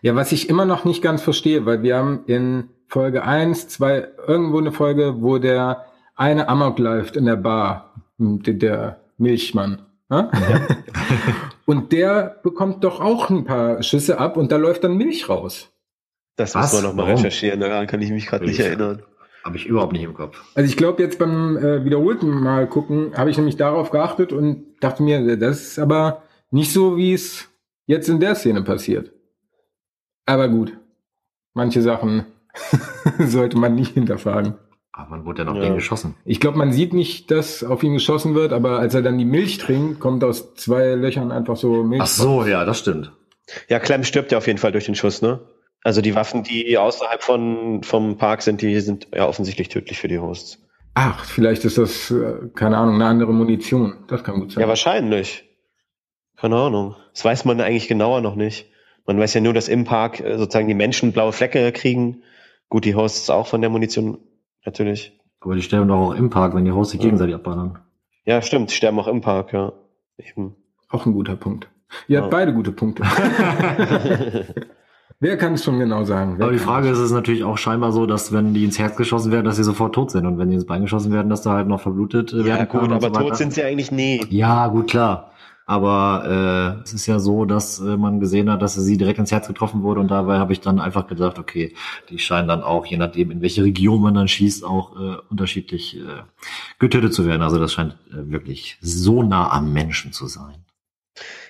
[0.01, 4.09] Ja, was ich immer noch nicht ganz verstehe, weil wir haben in Folge 1, 2,
[4.27, 5.85] irgendwo eine Folge, wo der
[6.17, 9.83] eine Amok läuft in der Bar, der, der Milchmann.
[10.11, 10.31] Ja?
[11.67, 15.74] und der bekommt doch auch ein paar Schüsse ab und da läuft dann Milch raus.
[16.37, 16.73] Das Was?
[16.73, 19.03] muss man nochmal recherchieren, daran kann ich mich gerade nicht Ich- erinnern.
[19.45, 20.43] Habe ich überhaupt nicht im Kopf.
[20.55, 24.65] Also ich glaube, jetzt beim äh, wiederholten Mal gucken, habe ich nämlich darauf geachtet und
[24.81, 27.49] dachte mir, das ist aber nicht so, wie es
[27.87, 29.13] jetzt in der Szene passiert.
[30.25, 30.73] Aber gut,
[31.53, 32.25] manche Sachen
[33.19, 34.55] sollte man nicht hinterfragen.
[34.93, 35.63] Aber man wurde ja noch Ja.
[35.65, 36.15] gegen geschossen.
[36.25, 39.25] Ich glaube, man sieht nicht, dass auf ihn geschossen wird, aber als er dann die
[39.27, 42.01] Milch trinkt, kommt aus zwei Löchern einfach so Milch.
[42.03, 43.13] Ach so, ja, das stimmt.
[43.69, 45.41] Ja, Clem stirbt ja auf jeden Fall durch den Schuss, ne?
[45.85, 50.09] Also die Waffen, die außerhalb von, vom Park sind, die sind ja offensichtlich tödlich für
[50.09, 50.59] die Hosts.
[50.95, 53.95] Ach, vielleicht ist das, äh, keine Ahnung, eine andere Munition.
[54.09, 54.63] Das kann gut sein.
[54.63, 55.45] Ja, wahrscheinlich.
[56.37, 56.97] Keine Ahnung.
[57.13, 58.67] Das weiß man eigentlich genauer noch nicht.
[59.07, 62.23] Man weiß ja nur, dass im Park äh, sozusagen die Menschen blaue Flecke kriegen.
[62.71, 64.19] Gut, die Hosts auch von der Munition,
[64.65, 65.21] natürlich.
[65.41, 67.79] Aber die sterben doch auch im Park, wenn die Hosts sich gegenseitig abballern.
[68.25, 69.75] Ja, stimmt, die sterben auch im Park, ja.
[70.17, 70.57] Eben.
[70.89, 71.69] Auch ein guter Punkt.
[72.09, 72.39] Ihr habt Ja.
[72.39, 73.03] beide gute Punkte.
[75.25, 76.35] Wer kann es schon genau sagen?
[76.37, 76.99] Wer Aber die Frage es?
[76.99, 79.65] ist es natürlich auch scheinbar so, dass wenn die ins Herz geschossen werden, dass sie
[79.65, 80.27] sofort tot sind.
[80.27, 82.69] Und wenn die ins Bein geschossen werden, dass da halt noch verblutet äh, ja, werden
[82.69, 84.23] kann gut, aber so tot sind sie eigentlich nie.
[84.29, 85.31] Ja, gut, klar.
[85.65, 89.33] Aber äh, es ist ja so, dass äh, man gesehen hat, dass sie direkt ins
[89.33, 91.73] Herz getroffen wurde und dabei habe ich dann einfach gedacht, okay,
[92.11, 95.97] die scheinen dann auch, je nachdem, in welche Region man dann schießt, auch äh, unterschiedlich
[95.97, 96.01] äh,
[96.79, 97.41] getötet zu werden.
[97.41, 100.57] Also das scheint äh, wirklich so nah am Menschen zu sein.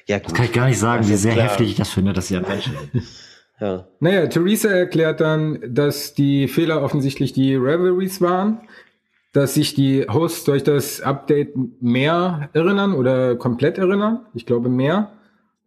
[0.07, 0.37] Ja, Das gut.
[0.37, 1.47] kann ich gar nicht sagen, Das wie ist sehr klar.
[1.49, 3.03] heftig ich das finde, dass sie am Menschen sind.
[3.61, 3.87] Ja.
[4.01, 8.61] Naja, Theresa erklärt dann, dass die Fehler offensichtlich die Revelries waren,
[9.33, 14.27] dass sich die Hosts durch das Update mehr erinnern oder komplett erinnern.
[14.35, 15.13] Ich glaube mehr,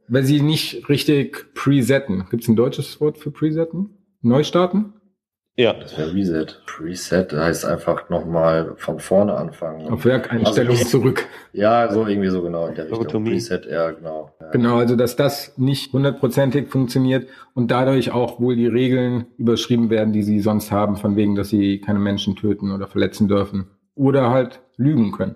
[0.07, 2.25] weil sie nicht richtig presetten.
[2.29, 3.89] Gibt es ein deutsches Wort für presetten?
[4.21, 4.93] Neustarten?
[5.59, 5.73] Ja.
[5.73, 6.45] Das wäre Reset.
[6.67, 9.89] Preset heißt einfach nochmal von vorne anfangen.
[9.89, 11.25] Auf Werkeinstellung Also- zurück.
[11.51, 12.99] Ja, so irgendwie so genau in der Richtung.
[12.99, 13.31] Lobotomie.
[13.31, 14.29] Preset, ja, genau.
[14.39, 14.51] Ja.
[14.51, 20.13] Genau, also dass das nicht hundertprozentig funktioniert und dadurch auch wohl die Regeln überschrieben werden,
[20.13, 23.71] die sie sonst haben, von wegen, dass sie keine Menschen töten oder verletzen dürfen.
[23.95, 25.35] Oder halt lügen können.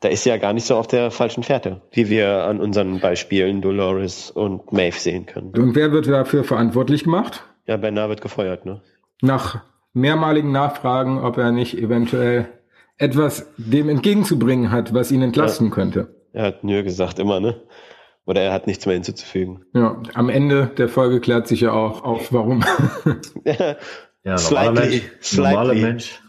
[0.00, 3.00] Da ist sie ja gar nicht so auf der falschen Fährte, wie wir an unseren
[3.00, 5.52] Beispielen Dolores und Maeve sehen können.
[5.54, 7.44] Und wer wird dafür verantwortlich gemacht?
[7.66, 8.80] Ja, Bernard wird gefeuert, ne?
[9.22, 9.62] Nach
[9.94, 12.48] mehrmaligen Nachfragen, ob er nicht eventuell
[12.98, 16.14] etwas dem entgegenzubringen hat, was ihn entlasten könnte.
[16.32, 17.62] Er hat nö gesagt, immer, ne?
[18.24, 19.64] Oder er hat nichts mehr hinzuzufügen.
[19.74, 22.62] Ja, am Ende der Folge klärt sich ja auch auf, warum.
[24.24, 25.52] Ja, normaler Slightly, Mensch, slightly.
[25.56, 26.22] normaler Mensch,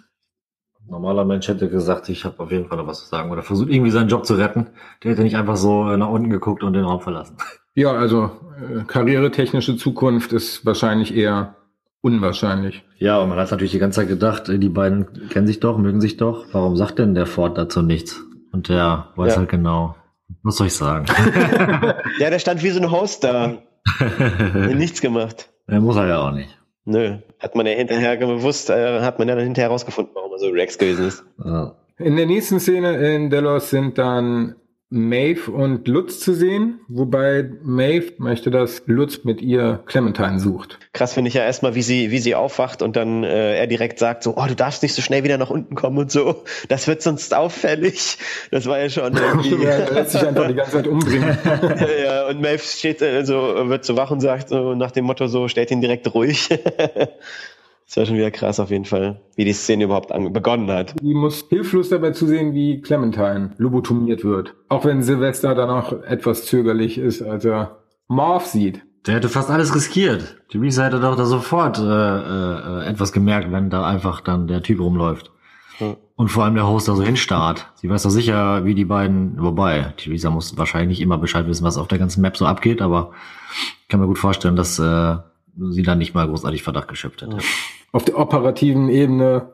[0.88, 3.70] normaler Mensch hätte gesagt, ich habe auf jeden Fall noch was zu sagen oder versucht
[3.70, 4.72] irgendwie seinen Job zu retten.
[5.04, 7.38] Der hätte nicht einfach so äh, nach unten geguckt und den Raum verlassen.
[7.76, 11.56] ja, also äh, karrieretechnische Zukunft ist wahrscheinlich eher
[12.04, 12.84] unwahrscheinlich.
[13.00, 15.78] Ja, und man hat natürlich die ganze Zeit gedacht, äh, die beiden kennen sich doch,
[15.80, 16.46] mögen sich doch.
[16.52, 18.22] Warum sagt denn der Ford dazu nichts?
[18.52, 19.40] Und der weiß Ja.
[19.40, 19.96] halt genau.
[20.44, 21.06] Was soll ich sagen?
[22.20, 23.54] Ja, der stand wie so ein Host da.
[24.74, 25.50] Nichts gemacht.
[25.68, 26.58] er muss er ja auch nicht.
[26.86, 27.18] Nö.
[27.40, 30.50] Hat man ja hinterher gewusst, äh, hat man ja dann hinterher herausgefunden, warum er so
[30.50, 31.24] Rex gewesen ist.
[31.44, 31.76] Ja.
[31.98, 34.56] In der nächsten Szene in Delos sind dann
[34.96, 40.78] Maeve und Lutz zu sehen, wobei Maeve möchte, dass Lutz mit ihr Clementine sucht.
[40.94, 43.98] Krass finde ich ja erstmal, wie sie, wie sie aufwacht und dann äh, er direkt
[43.98, 46.44] sagt so, oh, du darfst nicht so schnell wieder nach unten kommen und so.
[46.68, 48.20] Das wird sonst auffällig.
[48.52, 49.66] Das war ja schon irgendwie.
[49.66, 51.40] er lässt sich einfach die ganze Zeit umbringen.
[52.06, 53.36] ja, und Maeve steht äh, so,
[53.70, 56.50] wird so wach und sagt so nach dem Motto so, stellt ihn direkt ruhig.
[57.88, 60.96] das war schon wieder krass auf jeden Fall, wie die Szene überhaupt begonnen hat.
[61.02, 64.56] Die muss hilflos dabei zusehen, wie Clementine lobotomiert wird.
[64.70, 68.82] Auch wenn Sylvester dann auch etwas zögerlich ist, als er Marv sieht.
[69.06, 70.38] Der hätte fast alles riskiert.
[70.50, 74.80] Theresa hätte doch da sofort äh, äh, etwas gemerkt, wenn da einfach dann der Typ
[74.80, 75.32] rumläuft.
[76.16, 77.72] Und vor allem der Host da so hinstarrt.
[77.76, 81.66] Sie weiß doch sicher, wie die beiden, wobei, Theresa muss wahrscheinlich nicht immer Bescheid wissen,
[81.66, 83.12] was auf der ganzen Map so abgeht, aber
[83.82, 85.18] ich kann mir gut vorstellen, dass äh,
[85.58, 87.38] sie dann nicht mal großartig Verdacht geschöpft hätte.
[87.92, 89.54] Auf der operativen Ebene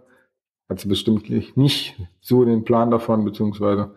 [0.69, 3.91] hat sie bestimmt nicht so den Plan davon, beziehungsweise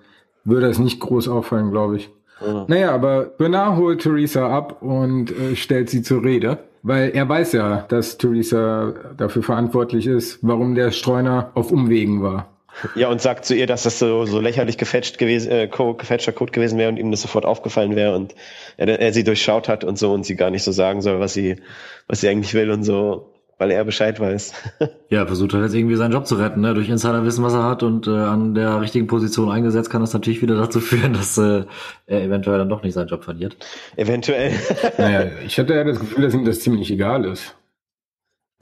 [0.44, 2.10] würde es nicht groß auffallen, glaube ich.
[2.40, 2.64] Ja.
[2.66, 7.52] Naja, aber Bernard holt Theresa ab und äh, stellt sie zur Rede, weil er weiß
[7.52, 12.51] ja, dass Theresa dafür verantwortlich ist, warum der Streuner auf Umwegen war.
[12.94, 16.32] Ja, und sagt zu ihr, dass das so, so lächerlich gefälscht gewesen, äh, Code, gefälschter
[16.32, 18.34] Code gewesen wäre und ihm das sofort aufgefallen wäre und
[18.76, 21.32] er, er sie durchschaut hat und so und sie gar nicht so sagen soll, was
[21.34, 21.56] sie,
[22.08, 24.54] was sie eigentlich will und so, weil er Bescheid weiß.
[25.08, 26.72] Ja, versucht halt jetzt irgendwie seinen Job zu retten, ne?
[26.72, 30.14] durch Insider wissen, was er hat und äh, an der richtigen Position eingesetzt, kann das
[30.14, 31.64] natürlich wieder dazu führen, dass äh,
[32.06, 33.58] er eventuell dann doch nicht seinen Job verliert.
[33.96, 34.52] Eventuell.
[34.96, 37.54] Naja, ich hatte ja das Gefühl, dass ihm das ziemlich egal ist.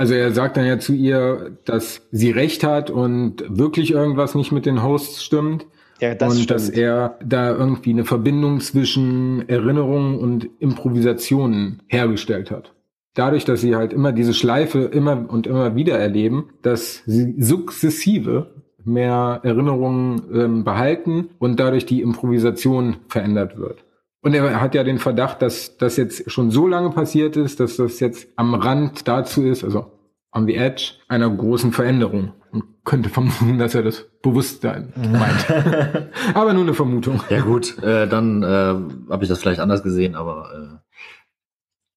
[0.00, 4.50] Also er sagt dann ja zu ihr, dass sie recht hat und wirklich irgendwas nicht
[4.50, 5.66] mit den Hosts stimmt.
[6.00, 6.50] ja, das und stimmt.
[6.52, 12.72] dass er da irgendwie eine Verbindung zwischen Erinnerungen und Improvisationen hergestellt hat.
[13.12, 18.54] Dadurch, dass sie halt immer diese Schleife immer und immer wieder erleben, dass sie sukzessive
[18.82, 23.84] mehr Erinnerungen ähm, behalten und dadurch die Improvisation verändert wird.
[24.22, 27.76] Und er hat ja den Verdacht, dass das jetzt schon so lange passiert ist, dass
[27.76, 29.98] das jetzt am Rand dazu ist, also
[30.32, 32.32] on the edge einer großen Veränderung.
[32.52, 35.46] Man könnte vermuten, dass er das Bewusstsein meint.
[36.34, 37.22] aber nur eine Vermutung.
[37.30, 40.90] Ja gut, äh, dann äh, habe ich das vielleicht anders gesehen, aber äh,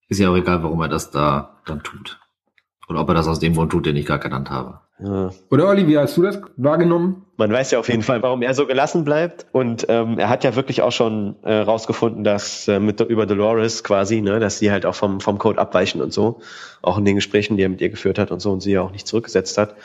[0.08, 2.20] ist ja auch egal, warum er das da dann tut.
[2.88, 4.82] Oder ob er das aus dem Grund tut, den ich gar genannt habe.
[5.04, 5.32] Ja.
[5.52, 7.26] Oder Olli, wie hast du das wahrgenommen?
[7.36, 9.46] Man weiß ja auf jeden Fall, warum er so gelassen bleibt.
[9.52, 13.84] Und ähm, er hat ja wirklich auch schon äh, rausgefunden, dass äh, mit über Dolores
[13.84, 16.40] quasi, ne, dass sie halt auch vom, vom Code abweichen und so.
[16.82, 18.82] Auch in den Gesprächen, die er mit ihr geführt hat und so und sie ja
[18.82, 19.76] auch nicht zurückgesetzt hat.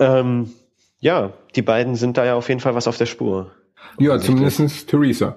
[0.00, 0.50] Ähm,
[0.98, 3.52] ja, die beiden sind da ja auf jeden Fall was auf der Spur.
[3.98, 5.36] Ja, zumindestens Theresa.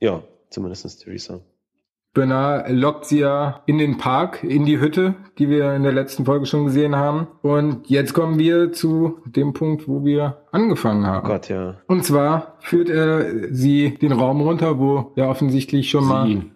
[0.00, 1.40] Ja, zumindestens Theresa.
[2.16, 6.24] Bernard lockt sie ja in den Park, in die Hütte, die wir in der letzten
[6.24, 7.26] Folge schon gesehen haben.
[7.42, 11.26] Und jetzt kommen wir zu dem Punkt, wo wir angefangen Oh haben.
[11.26, 11.76] Gott, ja.
[11.86, 16.26] Und zwar führt er sie den Raum runter, wo ja offensichtlich schon mal...
[16.26, 16.50] Sie ihn.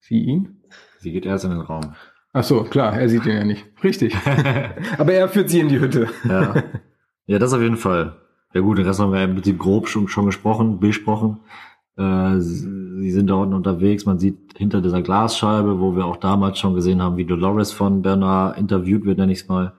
[0.00, 0.62] Sie ihn?
[0.98, 1.94] Sie geht erst in den Raum.
[2.32, 3.66] Ach so, klar, er sieht ihn ja nicht.
[3.84, 4.16] Richtig.
[4.98, 6.08] Aber er führt sie in die Hütte.
[6.28, 6.54] ja.
[7.26, 8.16] ja, das auf jeden Fall.
[8.52, 11.38] Ja gut, den Rest haben wir im Prinzip grob schon, schon gesprochen, besprochen.
[11.96, 14.06] Äh, sie sind da unten unterwegs.
[14.06, 18.02] Man sieht hinter dieser Glasscheibe, wo wir auch damals schon gesehen haben, wie Dolores von
[18.02, 19.72] Bernard interviewt wird, nenne ich es mal,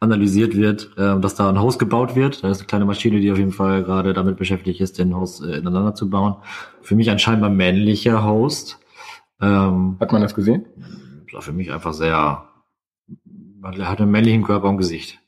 [0.00, 2.42] analysiert wird, äh, dass da ein Haus gebaut wird.
[2.42, 5.40] Da ist eine kleine Maschine, die auf jeden Fall gerade damit beschäftigt ist, den Haus
[5.40, 6.36] äh, ineinander zu bauen.
[6.82, 8.78] Für mich ein scheinbar männlicher Host.
[9.40, 10.66] Ähm, Hat man das gesehen?
[11.32, 12.44] sah für mich einfach sehr
[13.62, 15.20] Er hat einen männlichen Körper und Gesicht.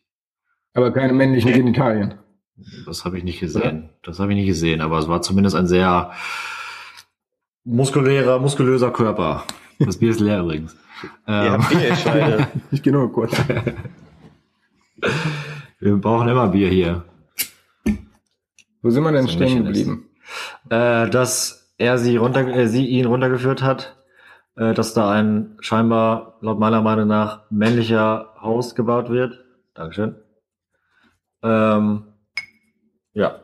[0.75, 2.15] Aber keine männlichen Genitalien.
[2.87, 3.91] Das habe ich nicht gesehen.
[4.03, 6.13] Das habe ich nicht gesehen, aber es war zumindest ein sehr
[7.65, 9.45] muskulärer, muskulöser Körper.
[9.79, 10.77] Das Bier ist leer übrigens.
[11.27, 12.49] Ja, Ähm, Bierschweine.
[12.71, 13.33] Ich gehe nur kurz.
[15.81, 17.05] wir brauchen immer Bier hier.
[18.83, 20.09] Wo sind wir denn So stehen geblieben?
[20.71, 23.97] Äh, dass er sie runter, äh, sie ihn runtergeführt hat,
[24.57, 29.45] äh, dass da ein scheinbar laut meiner Meinung nach männlicher Host gebaut wird.
[29.75, 30.17] Dankeschön.
[31.43, 32.05] Ähm,
[33.15, 33.37] ja.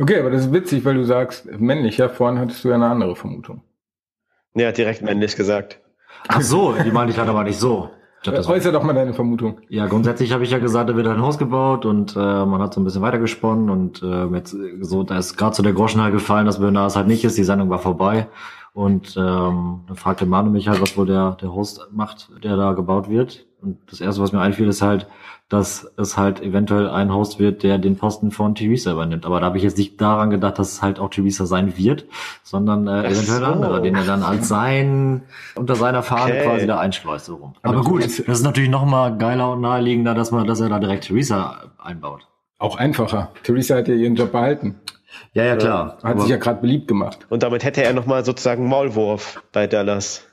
[0.00, 2.08] Okay, aber das ist witzig, weil du sagst männlicher.
[2.08, 3.62] Vorhin hattest du ja eine andere Vermutung.
[4.54, 5.80] Ja, direkt männlich gesagt.
[6.26, 7.90] Ach so, die meinte ich halt aber nicht so.
[8.24, 9.60] Das war- Äußer doch mal deine Vermutung.
[9.68, 12.74] Ja, grundsätzlich habe ich ja gesagt, da wird ein Haus gebaut und äh, man hat
[12.74, 16.02] so ein bisschen weitergesponnen und äh, jetzt äh, so, da ist gerade so der Groschen
[16.02, 18.26] halt gefallen, dass Bernard es halt nicht ist, die Sendung war vorbei
[18.74, 22.72] und ähm, dann fragte Manu mich halt, was wohl der, der Host macht, der da
[22.72, 25.06] gebaut wird und das erste, was mir einfiel, ist halt,
[25.48, 29.46] dass es halt eventuell ein Host wird, der den Posten von Theresa übernimmt, aber da
[29.46, 32.04] habe ich jetzt nicht daran gedacht, dass es halt auch Theresa sein wird,
[32.42, 33.44] sondern äh, eventuell so.
[33.44, 35.22] ein anderer, den er dann als sein,
[35.54, 36.44] unter seiner Fahne Okay.
[36.44, 37.54] quasi da einschleust so rum.
[37.62, 40.78] Aber gut, das ist natürlich noch mal geiler und naheliegender, dass man, dass er da
[40.78, 42.28] direkt Theresa einbaut.
[42.58, 43.30] Auch einfacher.
[43.44, 44.76] Theresa hat ja ihren Job behalten.
[45.32, 45.96] Ja, ja, klar.
[46.02, 47.26] Hat Aber- sich ja gerade beliebt gemacht.
[47.30, 50.26] Und damit hätte er nochmal sozusagen Maulwurf bei Dallas.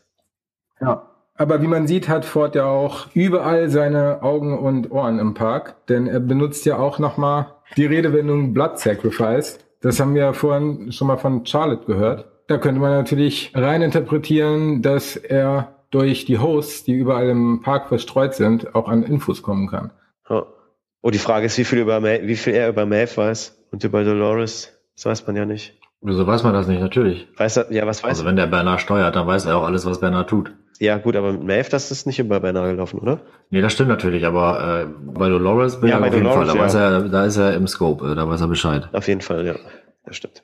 [0.81, 1.09] Ja.
[1.37, 5.85] Aber wie man sieht, hat Ford ja auch überall seine Augen und Ohren im Park,
[5.87, 9.59] denn er benutzt ja auch nochmal die Redewendung Blood Sacrifice.
[9.81, 12.25] Das haben wir ja vorhin schon mal von Charlotte gehört.
[12.47, 17.89] Da könnte man natürlich rein interpretieren, dass er durch die Hosts, die überall im Park
[17.89, 19.91] verstreut sind, auch an Infos kommen kann.
[20.29, 20.45] Ja.
[21.05, 23.83] Oh, die Frage ist, wie viel, über Ma wie viel er über Maeve weiß und
[23.83, 24.73] über Dolores.
[24.95, 25.77] Das weiß man ja nicht.
[26.01, 26.81] Wieso weiß man das nicht?
[26.81, 27.27] Natürlich.
[27.37, 29.85] Weiß er, ja, was weiß Also wenn der Bernard steuert, dann weiß er auch alles,
[29.85, 30.51] was Bernard tut.
[30.79, 33.19] Ja, gut, aber mit Maeve, das ist nicht über Bernard gelaufen, oder?
[33.51, 36.47] Nee, das stimmt natürlich, aber äh, bei Dolores bin Ja, ich bei auf jeden Dolores,
[36.49, 36.57] Fall.
[36.57, 36.65] Da, ja.
[36.65, 38.89] weiß er, da ist er im Scope, äh, da weiß er Bescheid.
[38.91, 39.55] Auf jeden Fall, ja.
[40.05, 40.41] Das stimmt.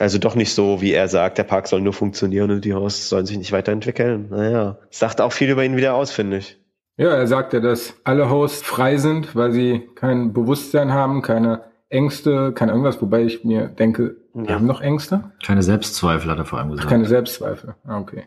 [0.00, 3.08] Also doch nicht so, wie er sagt, der Park soll nur funktionieren und die Hosts
[3.08, 4.30] sollen sich nicht weiterentwickeln.
[4.30, 6.58] Naja, das sagt auch viel über ihn wieder aus, finde ich.
[6.96, 11.62] Ja, er sagt ja, dass alle Hosts frei sind, weil sie kein Bewusstsein haben, keine
[11.88, 14.54] Ängste, kein irgendwas, wobei ich mir denke, die Ja.
[14.56, 15.32] haben noch Ängste?
[15.44, 16.88] Keine Selbstzweifel hat er vor allem gesagt.
[16.88, 17.74] Keine Selbstzweifel.
[17.84, 18.24] Ah, okay.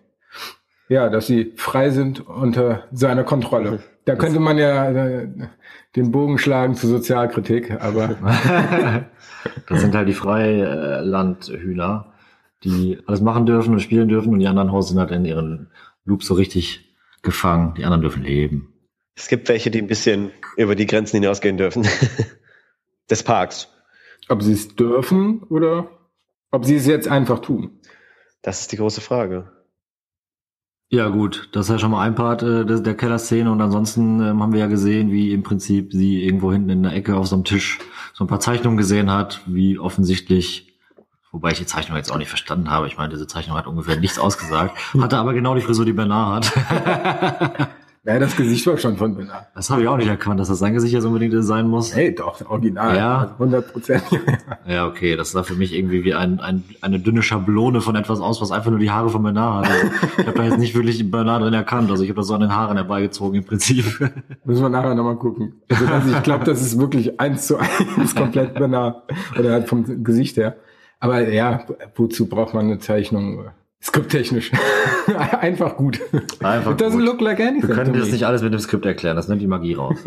[0.87, 3.79] Ja, dass sie frei sind unter seiner Kontrolle.
[4.05, 5.27] Da könnte man ja äh,
[5.95, 8.09] den Bogen schlagen zur Sozialkritik, aber
[9.67, 12.13] das sind halt die Freilandhühner,
[12.63, 15.71] die alles machen dürfen und spielen dürfen und die anderen Hosts sind halt in ihren
[16.05, 16.94] Loops so richtig
[17.25, 17.73] gefangen.
[17.75, 18.73] Die anderen dürfen leben.
[19.15, 21.87] Es gibt welche, die ein bisschen über die Grenzen hinausgehen dürfen.
[23.09, 23.67] Des Parks.
[24.29, 25.89] ob sie es dürfen oder
[26.51, 27.79] ob sie es jetzt einfach tun.
[28.41, 29.51] Das ist die große Frage.
[30.89, 34.41] Ja gut, das ist ja schon mal ein Part äh, der Kellerszene und ansonsten ähm,
[34.41, 37.35] haben wir ja gesehen, wie im Prinzip sie irgendwo hinten in der Ecke auf so
[37.35, 37.79] einem Tisch
[38.13, 40.74] so ein paar Zeichnungen gesehen hat, wie offensichtlich,
[41.35, 43.97] wobei ich die Zeichnung jetzt auch nicht verstanden habe, ich meine, diese Zeichnung hat ungefähr
[43.97, 47.69] nichts ausgesagt, hatte aber genau die Frisur, die Bernard hat.
[48.07, 49.47] Ja, das Gesicht war schon von Bernard.
[49.55, 51.95] das habe ich auch nicht erkannt, dass das sein Gesicht jetzt unbedingt sein muss.
[51.95, 52.95] Hey, doch, original.
[52.95, 53.17] Ja.
[53.17, 54.03] Also 100 Prozent.
[54.67, 58.19] Ja, okay, das sah für mich irgendwie wie ein, ein, eine dünne Schablone von etwas
[58.19, 59.73] aus, was einfach nur die Haare von Bernard hat.
[59.73, 62.33] Also, ich habe da jetzt nicht wirklich Bernard drin erkannt, also ich habe das so
[62.33, 63.85] an den Haaren herbeigezogen im Prinzip.
[64.43, 65.61] Müssen wir nachher nochmal gucken.
[65.69, 69.03] Also, also ich glaube, das ist wirklich eins zu eins komplett Bernard.
[69.37, 70.55] Oder halt vom Gesicht her.
[70.99, 73.45] Aber ja, wozu braucht man eine Zeichnung?
[73.81, 74.51] Skripttechnisch.
[75.41, 75.99] Einfach gut.
[76.41, 77.05] Einfach It doesn't gut.
[77.05, 77.67] look like anything.
[77.69, 79.97] Wir können to das nicht alles mit dem Skript erklären, das nimmt die Magie raus.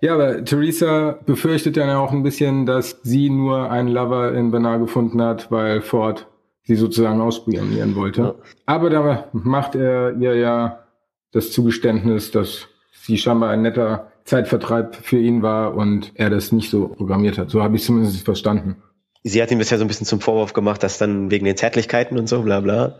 [0.00, 4.80] Ja, aber Theresa befürchtet dann auch ein bisschen, dass sie nur einen Lover in Bernard
[4.80, 6.28] gefunden hat, weil Ford
[6.62, 8.20] sie sozusagen ausspionieren wollte.
[8.22, 8.34] Ja.
[8.66, 10.84] Aber da macht er ihr ja
[11.32, 16.70] das Zugeständnis, dass sie scheinbar ein netter Zeitvertreib für ihn war und er das nicht
[16.70, 17.50] so programmiert hat.
[17.50, 18.76] So habe ich zumindest verstanden.
[19.24, 22.18] Sie hat ihm bisher so ein bisschen zum Vorwurf gemacht, dass dann wegen den Zärtlichkeiten
[22.18, 22.96] und so, bla bla.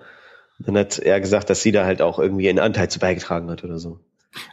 [0.59, 3.62] Dann hat er gesagt, dass sie da halt auch irgendwie einen Anteil zu beigetragen hat
[3.64, 4.00] oder so.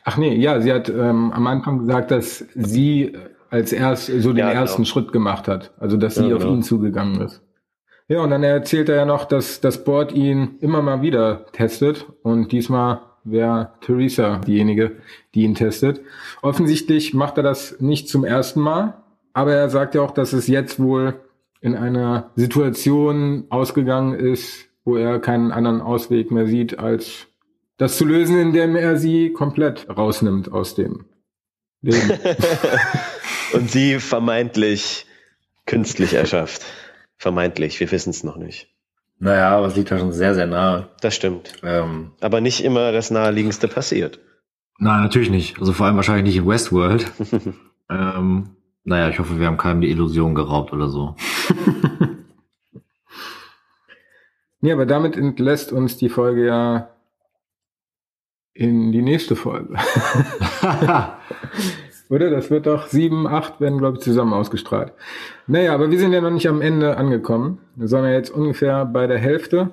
[0.03, 3.13] Ach nee, ja, sie hat ähm, am Anfang gesagt, dass sie
[3.49, 4.61] als erst so den Ja, genau.
[4.61, 5.73] ersten Schritt gemacht hat.
[5.79, 6.53] Also dass sie Ja, auf genau.
[6.55, 7.41] ihn zugegangen ist.
[8.07, 12.05] Ja, und dann erzählt er ja noch, dass das Board ihn immer mal wieder testet
[12.21, 14.97] und diesmal wäre Theresa diejenige,
[15.33, 16.01] die ihn testet.
[16.43, 19.01] Offensichtlich macht er das nicht zum ersten Mal,
[19.33, 21.15] aber er sagt ja auch, dass es jetzt wohl
[21.61, 27.27] in einer Situation ausgegangen ist, wo er keinen anderen Ausweg mehr sieht, als
[27.77, 31.05] das zu lösen, indem er sie komplett rausnimmt aus dem
[31.81, 32.11] Leben.
[33.53, 35.05] und sie vermeintlich
[35.65, 36.63] künstlich erschafft.
[37.17, 38.69] Vermeintlich, wir wissen es noch nicht.
[39.19, 40.89] naja, aber es liegt da schon sehr, sehr nahe.
[41.01, 41.53] Das stimmt.
[41.63, 44.19] Ähm, Aber nicht immer das Naheliegendste passiert.
[44.77, 45.59] Nein, natürlich nicht.
[45.59, 47.09] Also vor allem wahrscheinlich nicht in Westworld.
[47.89, 48.49] ähm,
[48.85, 51.15] naja, ich hoffe, wir haben keinem die Illusion geraubt oder so.
[54.61, 56.89] nee, aber damit entlässt uns die Folge ja
[58.53, 59.75] in die nächste Folge.
[62.09, 62.29] Oder?
[62.29, 64.93] Das wird doch sieben, acht werden, glaube ich, zusammen ausgestrahlt.
[65.47, 69.17] Naja, aber wir sind ja noch nicht am Ende angekommen, sondern jetzt ungefähr bei der
[69.17, 69.71] Hälfte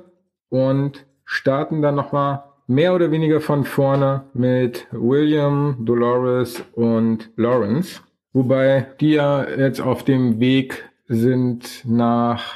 [0.48, 8.00] und starten dann nochmal mehr oder weniger von vorne mit William, Dolores und Lawrence.
[8.32, 12.54] Wobei die ja jetzt auf dem Weg sind nach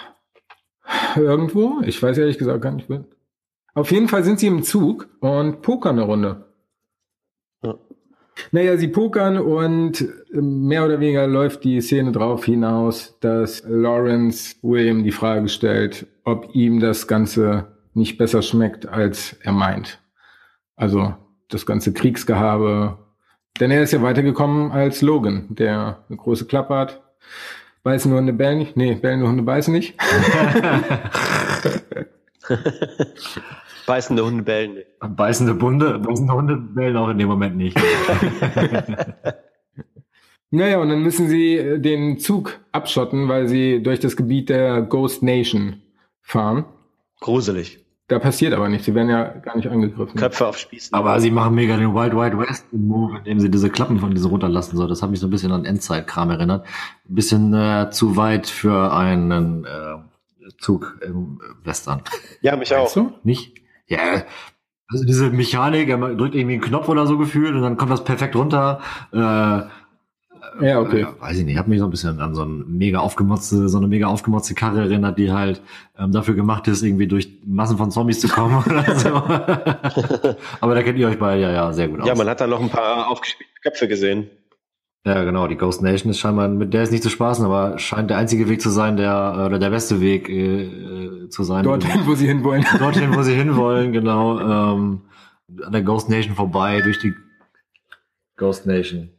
[1.17, 1.81] irgendwo.
[1.85, 2.89] Ich weiß ehrlich gesagt gar nicht.
[3.75, 6.47] Auf jeden Fall sind sie im Zug und pokern eine Runde.
[7.63, 7.79] Ja.
[8.53, 15.05] Naja, sie pokern und mehr oder weniger läuft die Szene drauf hinaus, dass Lawrence William
[15.05, 20.01] die Frage stellt, ob ihm das Ganze nicht besser schmeckt, als er meint.
[20.77, 21.15] Also
[21.49, 22.99] das ganze Kriegsgehabe.
[23.61, 27.03] Denn er ist ja weitergekommen als Logan, der eine große Klappe hat.
[27.83, 28.77] Beißen Hunde bellen nicht?
[28.77, 29.95] Nee, bellende Hunde beißen nicht.
[33.87, 34.89] Beißende Hunde bellen nicht.
[34.99, 37.79] Beißende Bunde, beißende Hunde bellen auch in dem Moment nicht.
[40.51, 45.23] naja, und dann müssen sie den Zug abschotten, weil sie durch das Gebiet der Ghost
[45.23, 45.83] Nation
[46.23, 46.65] fahren.
[47.21, 47.86] Gruselig.
[48.09, 50.15] Da passiert aber nichts, sie werden ja gar nicht angegriffen.
[50.15, 50.95] Köpfe auf Spießen.
[50.95, 54.31] Aber sie machen mega den Wild Wild West Move, indem sie diese Klappen von diesen
[54.31, 54.89] runterlassen soll.
[54.89, 56.65] Das hat mich so ein bisschen an Endzeit-Kram erinnert.
[57.09, 62.03] Ein bisschen äh, zu weit für einen äh, Zug im Western.
[62.43, 62.93] Ja, mich auch.
[62.93, 63.13] Du?
[63.25, 63.55] Nicht?
[63.89, 64.23] Ja,
[64.89, 68.05] also diese Mechanik, er drückt irgendwie einen Knopf oder so gefühlt und dann kommt das
[68.05, 68.81] perfekt runter.
[69.13, 69.63] Äh,
[70.61, 71.03] ja, okay.
[71.03, 73.79] Äh, weiß ich nicht, hat mich so ein bisschen an so eine mega aufgemotzte, so
[73.79, 75.63] eine mega aufgemotzte Karre erinnert, die halt
[75.99, 79.09] ähm, dafür gemacht ist, irgendwie durch Massen von Zombies zu kommen oder so.
[80.61, 82.09] Aber da kennt ihr euch beide ja, ja sehr gut aus.
[82.09, 84.31] Ja, man hat da noch ein paar aufgespielte Köpfe gesehen.
[85.07, 85.47] Ja, genau.
[85.47, 88.49] Die Ghost Nation ist scheinbar, mit der ist nicht zu spaßen, aber scheint der einzige
[88.49, 91.63] Weg zu sein, der, oder der beste Weg äh, äh zu sein.
[91.63, 92.65] Dorthin, wo sie hinwollen.
[92.79, 94.41] Dorthin, wo sie hinwollen, genau.
[94.41, 95.03] Ähm,
[95.65, 97.15] an der Ghost Nation vorbei, durch die
[98.37, 99.11] Ghost Nation.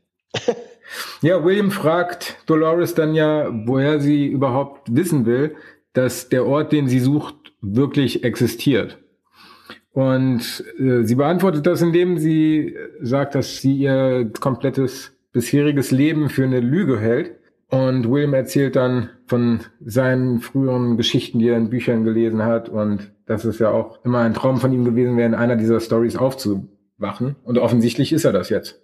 [1.21, 5.55] Ja, William fragt Dolores dann ja, woher sie überhaupt wissen will,
[5.93, 8.97] dass der Ort, den sie sucht, wirklich existiert.
[9.91, 16.43] Und äh, sie beantwortet das, indem sie sagt, dass sie ihr komplettes bisheriges Leben für
[16.43, 17.31] eine Lüge hält.
[17.69, 22.69] Und William erzählt dann von seinen früheren Geschichten, die er in Büchern gelesen hat.
[22.69, 25.79] Und das ist ja auch immer ein Traum von ihm gewesen wäre, in einer dieser
[25.79, 27.35] Stories aufzuwachen.
[27.43, 28.79] Und offensichtlich ist er das jetzt.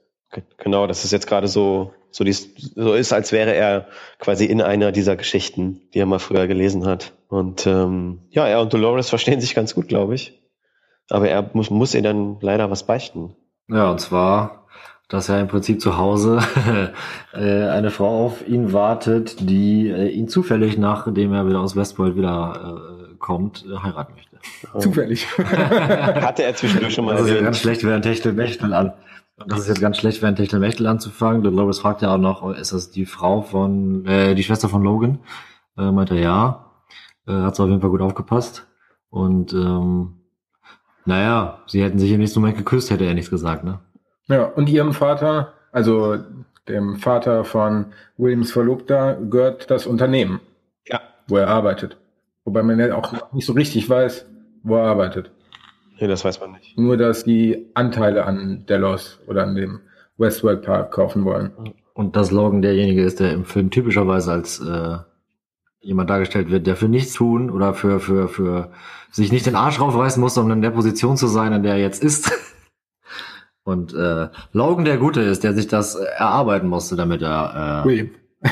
[0.57, 3.87] Genau, das ist jetzt gerade so, so, dies, so ist, als wäre er
[4.19, 7.13] quasi in einer dieser Geschichten, die er mal früher gelesen hat.
[7.27, 10.39] Und ähm, ja, er und Dolores verstehen sich ganz gut, glaube ich.
[11.09, 13.35] Aber er muss, muss ihr dann leider was beichten.
[13.67, 14.67] Ja, und zwar,
[15.09, 16.39] dass er im Prinzip zu Hause
[17.33, 22.15] äh, eine Frau auf ihn wartet, die äh, ihn zufällig, nachdem er wieder aus Westworld
[22.15, 24.37] wieder äh, kommt, äh, heiraten möchte.
[24.79, 25.27] Zufällig.
[25.37, 27.15] Hatte er zwischendurch schon mal.
[27.15, 28.93] Das ist ja ganz schlecht während Techtelmechtel an.
[29.47, 31.43] Das ist jetzt ganz schlecht, während Techtelmechtel anzufangen.
[31.43, 35.19] Dolores fragt ja auch noch, ist das die Frau von, äh, die Schwester von Logan?
[35.77, 36.71] Äh, meinte ja.
[37.27, 38.67] Äh, hat auf jeden Fall gut aufgepasst.
[39.09, 40.15] Und ähm,
[41.05, 43.79] naja, sie hätten sich im nächsten Moment geküsst, hätte er nichts gesagt, ne?
[44.27, 46.17] Ja, und ihrem Vater, also
[46.67, 47.87] dem Vater von
[48.17, 50.39] Williams Verlobter, gehört das Unternehmen.
[50.87, 51.01] Ja.
[51.27, 51.97] Wo er arbeitet.
[52.45, 54.25] Wobei man ja auch nicht so richtig weiß,
[54.63, 55.31] wo er arbeitet.
[56.03, 56.77] Nee, das weiß man nicht.
[56.77, 59.79] Nur, dass die Anteile an Delos oder an dem
[60.17, 61.53] Westworld Park kaufen wollen.
[61.93, 64.97] Und dass Logan derjenige ist, der im Film typischerweise als äh,
[65.79, 68.73] jemand dargestellt wird, der für nichts tun oder für, für, für
[69.11, 71.79] sich nicht den Arsch raufreißen muss, um in der Position zu sein, in der er
[71.79, 72.29] jetzt ist.
[73.63, 78.09] Und äh, Logan der Gute ist, der sich das erarbeiten musste, damit er äh, William.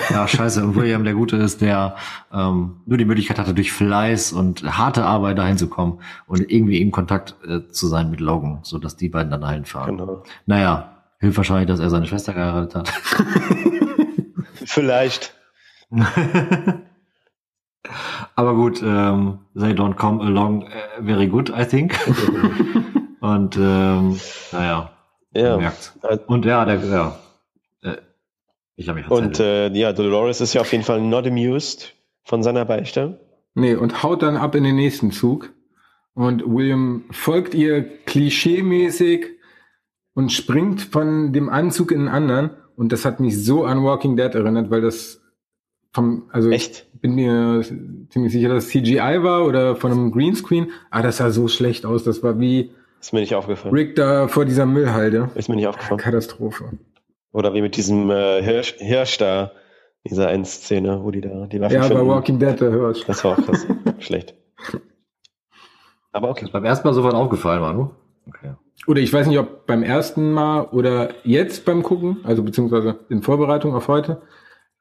[0.09, 0.63] Ja, scheiße.
[0.63, 1.95] Und William der Gute ist, der
[2.31, 6.81] ähm, nur die Möglichkeit hatte, durch Fleiß und harte Arbeit dahin zu kommen und irgendwie
[6.81, 9.97] in Kontakt äh, zu sein mit Logan, so dass die beiden dann dahin fahren.
[9.97, 10.23] Genau.
[10.45, 12.89] Naja, hilft wahrscheinlich, dass er seine Schwester geheiratet hat.
[14.65, 15.35] Vielleicht.
[18.35, 21.97] Aber gut, ähm, they don't come along uh, very good, I think.
[23.19, 24.19] und ähm,
[24.51, 24.89] naja,
[25.33, 25.57] ja.
[25.57, 25.93] merkt.
[26.27, 27.15] Und ja, der, ja,
[28.75, 31.93] ich habe mich Und äh, ja, Dolores ist ja auf jeden Fall not amused
[32.23, 33.19] von seiner Beichte.
[33.53, 35.51] Nee, und haut dann ab in den nächsten Zug.
[36.13, 39.27] Und William folgt ihr klischeemäßig
[40.13, 42.51] und springt von dem Anzug in den anderen.
[42.75, 45.21] Und das hat mich so an Walking Dead erinnert, weil das
[45.93, 46.87] vom, also Echt?
[46.93, 47.61] ich bin mir
[48.09, 50.71] ziemlich sicher, dass es CGI war oder von einem Greenscreen.
[50.89, 52.03] Ah, das sah so schlecht aus.
[52.03, 53.73] Das war wie Ist mir nicht aufgefallen.
[53.73, 55.29] Rick da vor dieser Müllhalde.
[55.35, 55.99] Ist mir nicht aufgefallen.
[55.99, 56.71] Katastrophe.
[57.31, 59.51] Oder wie mit diesem äh, Hirsch, Hirsch da,
[60.05, 62.07] dieser einen Szene, wo die da die Waffen Ja, bei finden.
[62.07, 63.65] Walking Dead, da hörst Das war auch krass.
[63.99, 64.35] Schlecht.
[66.11, 66.45] Aber okay.
[66.45, 67.91] Ist beim ersten Mal sofort aufgefallen, Manu?
[68.27, 68.53] Okay.
[68.87, 73.21] Oder ich weiß nicht, ob beim ersten Mal oder jetzt beim Gucken, also beziehungsweise in
[73.21, 74.21] Vorbereitung auf heute.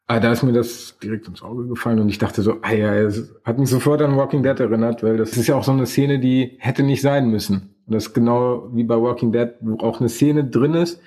[0.06, 2.94] Aber da ist mir das direkt ins Auge gefallen und ich dachte so, ah ja,
[2.94, 5.86] es hat mich sofort an Walking Dead erinnert, weil das ist ja auch so eine
[5.86, 7.76] Szene, die hätte nicht sein müssen.
[7.86, 11.00] Und das ist genau wie bei Walking Dead, wo auch eine Szene drin ist,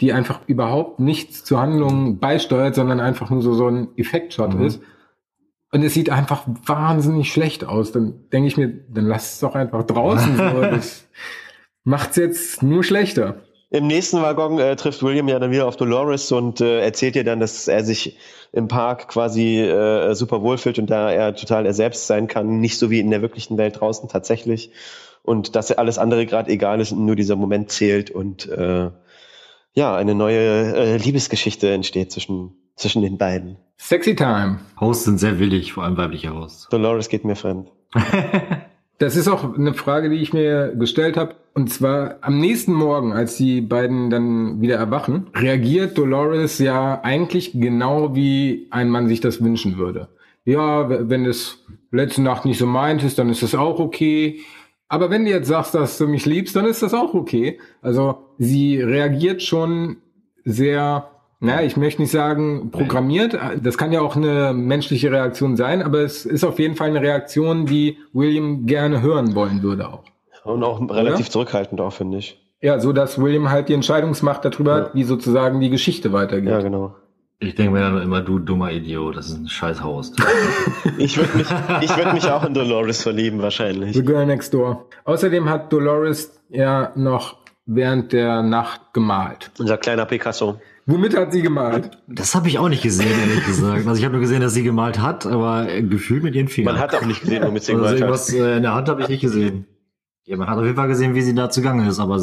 [0.00, 4.64] die einfach überhaupt nichts zur Handlung beisteuert, sondern einfach nur so, so ein Effektshot Mhm.
[4.66, 4.80] ist.
[5.72, 7.92] Und es sieht einfach wahnsinnig schlecht aus.
[7.92, 10.36] Dann denke ich mir, dann lass es doch einfach draußen.
[10.54, 10.60] So.
[10.62, 11.06] Das
[11.84, 13.36] macht's jetzt nur schlechter.
[13.72, 17.22] Im nächsten Waggon äh, trifft William ja dann wieder auf Dolores und äh, erzählt ihr
[17.22, 18.18] dann, dass er sich
[18.52, 22.78] im Park quasi äh, super wohlfühlt und da er total er selbst sein kann, nicht
[22.78, 24.72] so wie in der wirklichen Welt draußen tatsächlich.
[25.22, 28.90] Und dass er alles andere gerade egal ist und nur dieser Moment zählt und äh,
[29.74, 33.56] ja, eine neue äh, Liebesgeschichte entsteht zwischen, zwischen den beiden.
[33.78, 34.60] Sexy Time.
[34.80, 36.68] Hosts sind sehr willig, vor allem weibliche Hosts.
[36.70, 37.70] Dolores geht mir fremd.
[39.00, 41.34] Das ist auch eine Frage, die ich mir gestellt habe.
[41.54, 47.52] Und zwar am nächsten Morgen, als die beiden dann wieder erwachen, reagiert Dolores ja eigentlich
[47.54, 50.08] genau wie ein Mann sich das wünschen würde.
[50.44, 54.40] Ja, wenn es letzte Nacht nicht so meintest, dann ist das auch okay.
[54.90, 57.60] Aber wenn du jetzt sagst, dass du mich liebst, dann ist das auch okay.
[57.80, 59.98] Also sie reagiert schon
[60.44, 63.38] sehr, naja, ich möchte nicht sagen programmiert.
[63.62, 67.00] Das kann ja auch eine menschliche Reaktion sein, aber es ist auf jeden Fall eine
[67.00, 70.02] Reaktion, die William gerne hören wollen würde auch.
[70.42, 72.42] Und auch relativ zurückhaltend auch, finde ich.
[72.60, 76.50] Ja, so dass William halt die Entscheidungsmacht darüber hat, wie sozusagen die Geschichte weitergeht.
[76.50, 76.96] Ja, genau.
[77.42, 80.14] Ich denke mir dann immer, du dummer Idiot, das ist ein scheiß Host.
[80.98, 81.46] Ich würde mich,
[81.80, 83.96] ich würd mich auch in Dolores verlieben, wahrscheinlich.
[83.96, 84.86] The Girl Next Door.
[85.04, 89.50] Außerdem hat Dolores ja noch während der Nacht gemalt.
[89.58, 90.60] Unser kleiner Picasso.
[90.84, 91.96] Womit hat sie gemalt?
[92.06, 93.86] Das habe ich auch nicht gesehen, ehrlich gesagt.
[93.86, 96.74] Also ich habe nur gesehen, dass sie gemalt hat, aber gefühlt mit ihren Fingern.
[96.74, 98.00] Man hat auch nicht gesehen, womit sie also gemalt hat.
[98.00, 99.66] irgendwas äh, in der Hand habe ich nicht gesehen.
[100.26, 102.20] Ja, man hat auf jeden Fall gesehen, wie sie da zugange ist, aber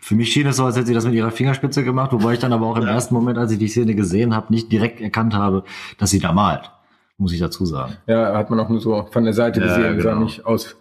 [0.00, 2.38] für mich schien es so, als hätte sie das mit ihrer Fingerspitze gemacht, wobei ich
[2.38, 2.90] dann aber auch im Ja.
[2.90, 5.64] ersten Moment, als ich die Szene gesehen habe, nicht direkt erkannt habe,
[5.98, 6.70] dass sie da malt.
[7.16, 7.94] Muss ich dazu sagen.
[8.06, 10.24] Ja, hat man auch nur so von der Seite Ja, gesehen, sah genau.
[10.24, 10.76] nicht aus.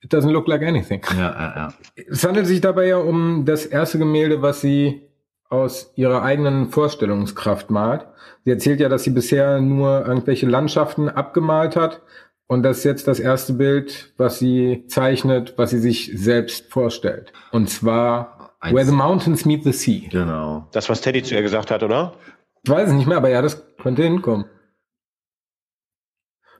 [0.00, 1.00] It doesn't look like anything.
[1.16, 1.68] Ja, ja, ja.
[2.08, 5.02] Es handelt sich dabei ja um das erste Gemälde, was sie
[5.48, 8.06] aus ihrer eigenen Vorstellungskraft malt.
[8.44, 12.00] Sie erzählt ja, dass sie bisher nur irgendwelche Landschaften abgemalt hat
[12.46, 17.32] und das ist jetzt das erste Bild, was sie zeichnet, was sie sich selbst vorstellt.
[17.50, 18.76] Und zwar Eins.
[18.76, 20.08] Where the Mountains Meet the Sea.
[20.08, 20.68] Genau.
[20.70, 22.14] Das, was Teddy zu ihr gesagt hat, oder?
[22.62, 24.46] Ich weiß es nicht mehr, aber ja, das könnte hinkommen.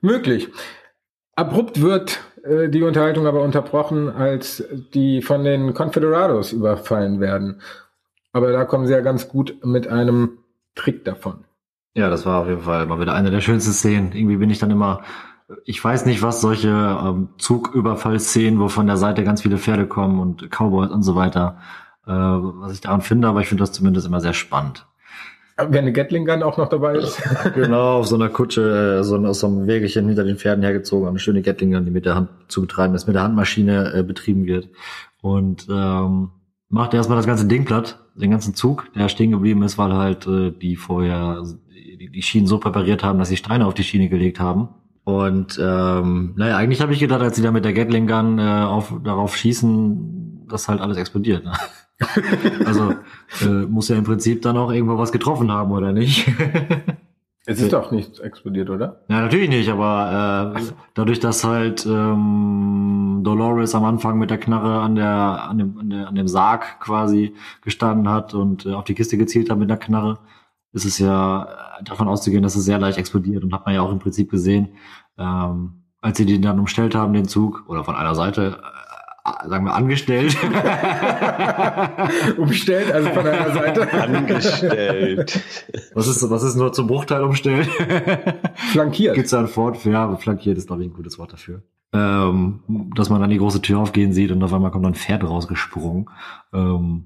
[0.01, 0.49] Möglich.
[1.37, 7.61] Abrupt wird äh, die Unterhaltung aber unterbrochen, als die von den Confederados überfallen werden.
[8.33, 10.39] Aber da kommen sie ja ganz gut mit einem
[10.75, 11.45] Trick davon.
[11.95, 14.11] Ja, das war auf jeden Fall mal wieder eine der schönsten Szenen.
[14.11, 15.03] Irgendwie bin ich dann immer,
[15.65, 20.19] ich weiß nicht, was solche ähm, Zugüberfallszenen, wo von der Seite ganz viele Pferde kommen
[20.19, 21.57] und Cowboys und so weiter,
[22.05, 24.85] äh, was ich daran finde, aber ich finde das zumindest immer sehr spannend.
[25.57, 27.21] Wenn eine Gatling Gun auch noch dabei ist.
[27.53, 31.07] Genau, auf so einer Kutsche, äh, so aus so einem Wägelchen hinter den Pferden hergezogen,
[31.07, 34.03] eine schöne Gatling Gun, die mit der Hand zu betreiben ist, mit der Handmaschine äh,
[34.03, 34.69] betrieben wird.
[35.21, 36.31] Und ähm,
[36.69, 40.25] macht erstmal das ganze Ding platt, den ganzen Zug, der stehen geblieben ist, weil halt
[40.27, 41.43] äh, die vorher
[42.11, 44.69] die Schienen so präpariert haben, dass sie Steine auf die Schiene gelegt haben.
[45.03, 48.41] Und ähm, naja, eigentlich habe ich gedacht, als sie da mit der Gatling Gun äh,
[48.41, 51.43] auf, darauf schießen, dass halt alles explodiert.
[51.43, 51.51] Ne?
[52.65, 52.95] also
[53.41, 56.31] äh, muss ja im Prinzip dann auch irgendwo was getroffen haben, oder nicht?
[57.45, 59.01] Es ist doch nicht explodiert, oder?
[59.09, 60.61] Ja, natürlich nicht, aber äh,
[60.93, 65.09] dadurch, dass halt ähm, Dolores am Anfang mit der Knarre an der
[65.49, 69.17] an dem an, der, an dem Sarg quasi gestanden hat und äh, auf die Kiste
[69.17, 70.19] gezielt hat mit der Knarre,
[70.73, 71.43] ist es ja
[71.79, 74.29] äh, davon auszugehen, dass es sehr leicht explodiert und hat man ja auch im Prinzip
[74.29, 74.69] gesehen,
[75.17, 79.65] ähm, als sie den dann umstellt haben, den Zug oder von einer Seite äh, sagen
[79.65, 80.35] wir angestellt.
[82.37, 83.93] Umstellt, also von einer Seite.
[83.93, 85.41] Angestellt.
[85.93, 87.69] was ist was ist nur zum Bruchteil umstellt?
[88.71, 89.15] Flankiert.
[89.15, 89.89] Gibt's da ein für?
[89.89, 91.63] Ja, flankiert ist, glaube ich, ein gutes Wort dafür.
[91.93, 94.95] Ähm, dass man dann die große Tür aufgehen sieht und auf einmal kommt dann ein
[94.95, 96.09] Pferd rausgesprungen.
[96.51, 97.05] Ähm,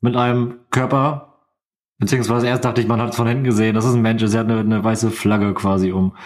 [0.00, 1.31] mit einem Körper,
[2.02, 4.36] beziehungsweise erst dachte ich, man hat es von hinten gesehen, das ist ein Mensch, sie
[4.36, 6.16] hat eine, eine weiße Flagge quasi um.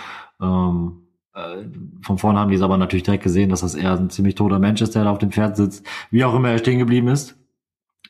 [0.40, 1.02] Ähm,
[1.34, 1.64] äh,
[2.00, 4.58] von vorne haben die es aber natürlich direkt gesehen, dass das eher ein ziemlich toter
[4.58, 7.36] Mensch ist, der da auf dem Pferd sitzt, wie auch immer er stehen geblieben ist.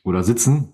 [0.05, 0.69] Oder sitzen.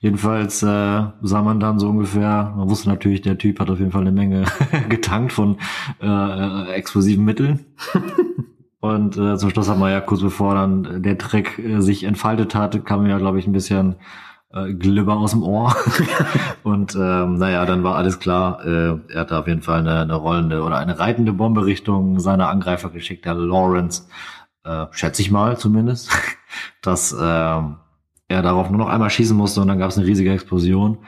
[0.00, 3.90] Jedenfalls äh, sah man dann so ungefähr, man wusste natürlich, der Typ hat auf jeden
[3.90, 4.44] Fall eine Menge
[4.90, 5.56] getankt von
[6.02, 7.64] äh, äh, explosiven Mitteln.
[8.80, 12.54] Und äh, zum Schluss haben wir ja kurz bevor dann der Trick äh, sich entfaltet
[12.54, 13.96] hat, kam ja, glaube ich, ein bisschen
[14.54, 15.74] äh, Glibber aus dem Ohr.
[16.62, 18.64] und ähm, naja, dann war alles klar.
[18.64, 22.20] Äh, er hat da auf jeden Fall eine, eine rollende oder eine reitende Bombe Richtung
[22.20, 24.08] seiner Angreifer geschickt, der Lawrence.
[24.64, 26.10] Äh, schätze ich mal zumindest,
[26.82, 27.72] dass äh, er
[28.28, 30.98] darauf nur noch einmal schießen musste und dann gab es eine riesige Explosion.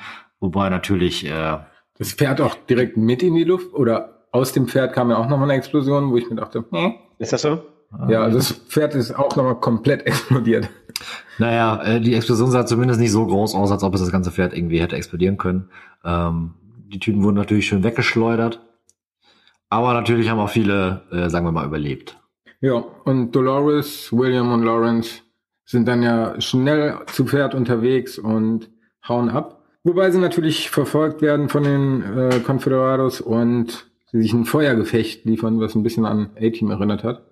[0.40, 1.58] Wobei natürlich äh,
[1.98, 5.28] Das Pferd auch direkt mit in die Luft oder aus dem Pferd kam ja auch
[5.28, 6.94] nochmal eine Explosion, wo ich mir dachte, hm.
[7.18, 7.62] Ist das so?
[8.08, 10.68] Ja, also das Pferd ist auch nochmal komplett explodiert.
[11.38, 14.30] Naja, äh, die Explosion sah zumindest nicht so groß aus, als ob es das ganze
[14.30, 15.70] Pferd irgendwie hätte explodieren können.
[16.04, 16.54] Ähm,
[16.88, 18.60] die Tüten wurden natürlich schön weggeschleudert.
[19.68, 22.18] Aber natürlich haben auch viele, äh, sagen wir mal, überlebt.
[22.60, 25.22] Ja, und Dolores, William und Lawrence
[25.64, 28.70] sind dann ja schnell zu Pferd unterwegs und
[29.06, 29.64] hauen ab.
[29.82, 35.60] Wobei sie natürlich verfolgt werden von den äh, Confederados und sie sich ein Feuergefecht liefern,
[35.60, 37.25] was ein bisschen an A-Team erinnert hat.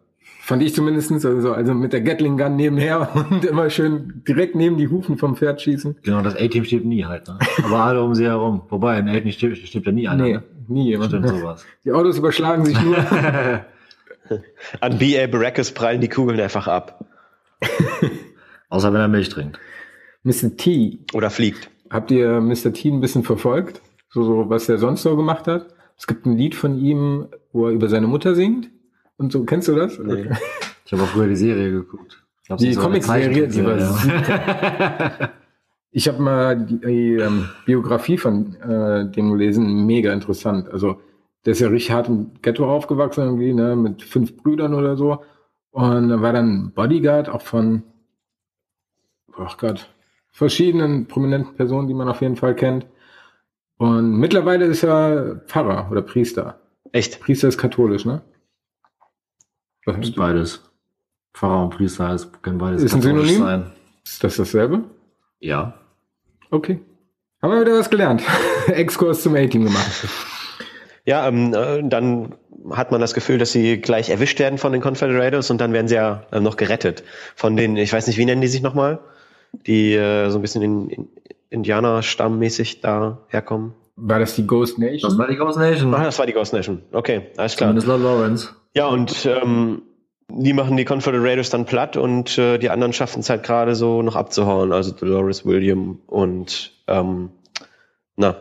[0.46, 4.76] Fand ich zumindestens also, also mit der Gatling Gun nebenher und immer schön direkt neben
[4.76, 5.96] die Hufen vom Pferd schießen.
[6.02, 7.26] Genau, das A-Team stirbt nie halt.
[7.28, 7.38] Ne?
[7.64, 8.60] Aber alle um sie herum.
[8.68, 10.22] Wobei, im A-Team stirbt, stirbt ja nie einer.
[10.22, 10.42] nee, Ne?
[10.68, 11.10] nie jemand.
[11.12, 11.64] Stimmt sowas.
[11.84, 12.96] Die Autos überschlagen sich nur.
[14.80, 15.26] An B.A.
[15.26, 17.04] Baracus prallen die Kugeln einfach ab.
[18.68, 19.58] Außer wenn er Milch trinkt.
[20.24, 20.56] Mr.
[20.56, 21.70] T, Oder fliegt.
[21.90, 22.72] habt ihr Mr.
[22.72, 23.80] T ein bisschen verfolgt?
[24.10, 25.66] So, so, was er sonst so gemacht hat?
[25.98, 28.68] Es gibt ein Lied von ihm, wo er über seine Mutter singt.
[29.16, 29.98] Und so, kennst du das?
[29.98, 30.30] Nee.
[30.84, 32.22] Ich habe auch früher die Serie geguckt.
[32.46, 35.30] Glaub, Die so Comicserie, die war Zeichentrickserie.
[35.96, 40.68] Ich habe mal die, die ähm, Biografie von äh, dem gelesen, mega interessant.
[40.68, 41.00] Also
[41.44, 45.22] der ist ja richtig hart im Ghetto aufgewachsen irgendwie, ne, mit fünf Brüdern oder so.
[45.70, 47.84] Und er war dann Bodyguard auch von,
[49.38, 49.88] ach Gott,
[50.32, 52.86] verschiedenen prominenten Personen, die man auf jeden Fall kennt.
[53.78, 56.60] Und mittlerweile ist er Pfarrer oder Priester.
[56.90, 57.20] Echt?
[57.20, 58.20] Priester ist katholisch, ne?
[59.86, 60.62] Was ist beides.
[61.34, 63.38] Pfarrer und Priester es können beides Ist ein Synonym?
[63.38, 63.70] sein.
[64.04, 64.84] Ist das dasselbe?
[65.40, 65.74] Ja.
[66.50, 66.80] Okay.
[67.42, 68.22] Haben wir wieder was gelernt.
[68.68, 70.08] Exkurs zum A-Team gemacht.
[71.04, 72.34] Ja, ähm, äh, dann
[72.70, 75.88] hat man das Gefühl, dass sie gleich erwischt werden von den Confederados und dann werden
[75.88, 77.04] sie ja äh, noch gerettet.
[77.34, 79.00] Von den, ich weiß nicht, wie nennen die sich nochmal?
[79.66, 81.08] Die äh, so ein bisschen in, in
[81.50, 83.74] Indianerstammmäßig da herkommen.
[83.96, 85.10] War das die Ghost Nation?
[85.10, 85.94] Das war die Ghost Nation.
[85.94, 86.82] Ah, das war die Ghost Nation.
[86.92, 87.68] Okay, alles klar.
[87.68, 88.48] Zumindest laut Lawrence.
[88.74, 89.82] Ja, und ähm,
[90.28, 94.02] die machen die Confederados dann platt und äh, die anderen schaffen es halt gerade so
[94.02, 94.72] noch abzuhauen.
[94.72, 97.30] Also Dolores William und ähm,
[98.16, 98.36] na,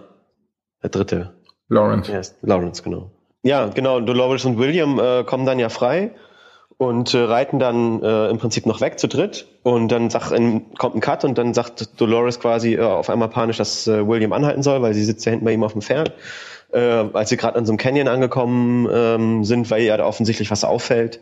[0.81, 1.33] der dritte.
[1.69, 2.11] Lawrence.
[2.11, 3.11] Ja, ist Lawrence, genau.
[3.43, 3.99] Ja, genau.
[3.99, 6.15] Dolores und William äh, kommen dann ja frei
[6.78, 9.47] und äh, reiten dann äh, im Prinzip noch weg zu dritt.
[9.63, 13.30] Und dann sagt, ein, kommt ein Cut und dann sagt Dolores quasi äh, auf einmal
[13.30, 15.82] panisch, dass äh, William anhalten soll, weil sie sitzt ja hinten bei ihm auf dem
[15.82, 16.13] Pferd.
[16.71, 20.49] Äh, als sie gerade an so einem Canyon angekommen ähm, sind, weil ihr da offensichtlich
[20.49, 21.19] was auffällt.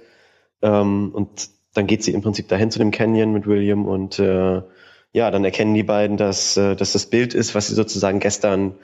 [0.62, 4.62] Ähm, und dann geht sie im Prinzip dahin zu dem Canyon mit William und äh,
[5.14, 8.76] ja, dann erkennen die beiden, dass, äh, dass das Bild ist, was sie sozusagen gestern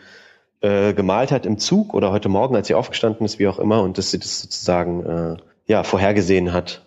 [0.61, 3.81] äh, gemalt hat im Zug oder heute Morgen, als sie aufgestanden ist, wie auch immer,
[3.81, 5.37] und dass sie das sozusagen äh,
[5.67, 6.85] ja vorhergesehen hat,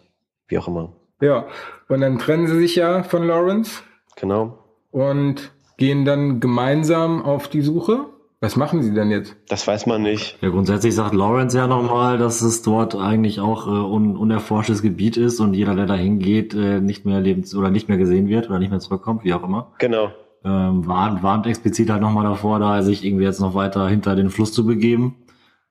[0.49, 0.93] wie auch immer.
[1.21, 1.47] Ja,
[1.89, 3.83] und dann trennen sie sich ja von Lawrence
[4.17, 4.59] Genau.
[4.91, 8.07] und gehen dann gemeinsam auf die Suche.
[8.43, 9.37] Was machen sie denn jetzt?
[9.51, 10.39] Das weiß man nicht.
[10.41, 15.19] Ja, grundsätzlich sagt Lawrence ja nochmal, dass es dort eigentlich auch äh, un unerforschtes Gebiet
[15.19, 18.49] ist und jeder, der da hingeht, äh, nicht mehr lebens oder nicht mehr gesehen wird
[18.49, 19.73] oder nicht mehr zurückkommt, wie auch immer.
[19.79, 20.11] Genau.
[20.43, 24.31] Ähm, warnt, warnt explizit halt nochmal davor, da sich irgendwie jetzt noch weiter hinter den
[24.31, 25.17] Fluss zu begeben.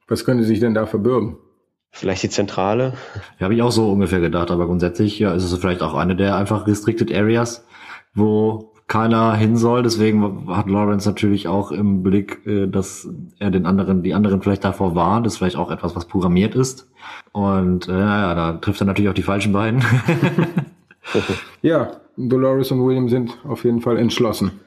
[0.08, 1.38] Was könnte sich denn da verbirgen?
[1.92, 2.94] Vielleicht die Zentrale.
[3.40, 6.16] Ja, habe ich auch so ungefähr gedacht, aber grundsätzlich ja, ist es vielleicht auch eine
[6.16, 7.66] der einfach restricted areas,
[8.14, 9.84] wo keiner hin soll.
[9.84, 13.08] Deswegen hat Lawrence natürlich auch im Blick, äh, dass
[13.40, 15.26] er den anderen, die anderen vielleicht davor warnt.
[15.26, 16.90] Das ist vielleicht auch etwas, was programmiert ist.
[17.32, 19.84] Und äh, ja, da trifft er natürlich auch die falschen beiden.
[21.62, 24.60] Ja, Dolores und William sind auf jeden Fall entschlossen.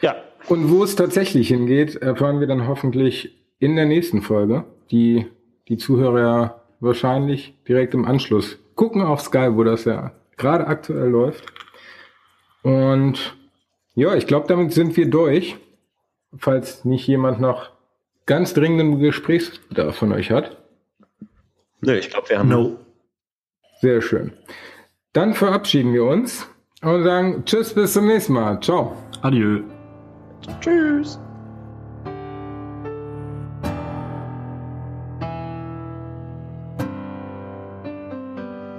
[0.00, 0.14] Ja,
[0.48, 5.26] Und wo es tatsächlich hingeht, erfahren wir dann hoffentlich in der nächsten Folge, die
[5.68, 11.08] die Zuhörer ja wahrscheinlich direkt im Anschluss gucken auf Sky, wo das ja gerade aktuell
[11.08, 11.44] läuft.
[12.62, 13.36] Und
[13.94, 15.56] ja, ich glaube, damit sind wir durch.
[16.36, 17.70] Falls nicht jemand noch
[18.24, 20.56] ganz dringenden Gesprächsbedarf von euch hat.
[21.80, 22.48] nö, ich glaube, wir haben.
[23.80, 24.32] Sehr schön.
[25.12, 26.48] Dann verabschieden wir uns
[26.82, 28.60] und sagen Tschüss, bis zum nächsten Mal.
[28.60, 28.96] Ciao.
[29.20, 29.62] Adieu.
[30.60, 31.18] Tschüss.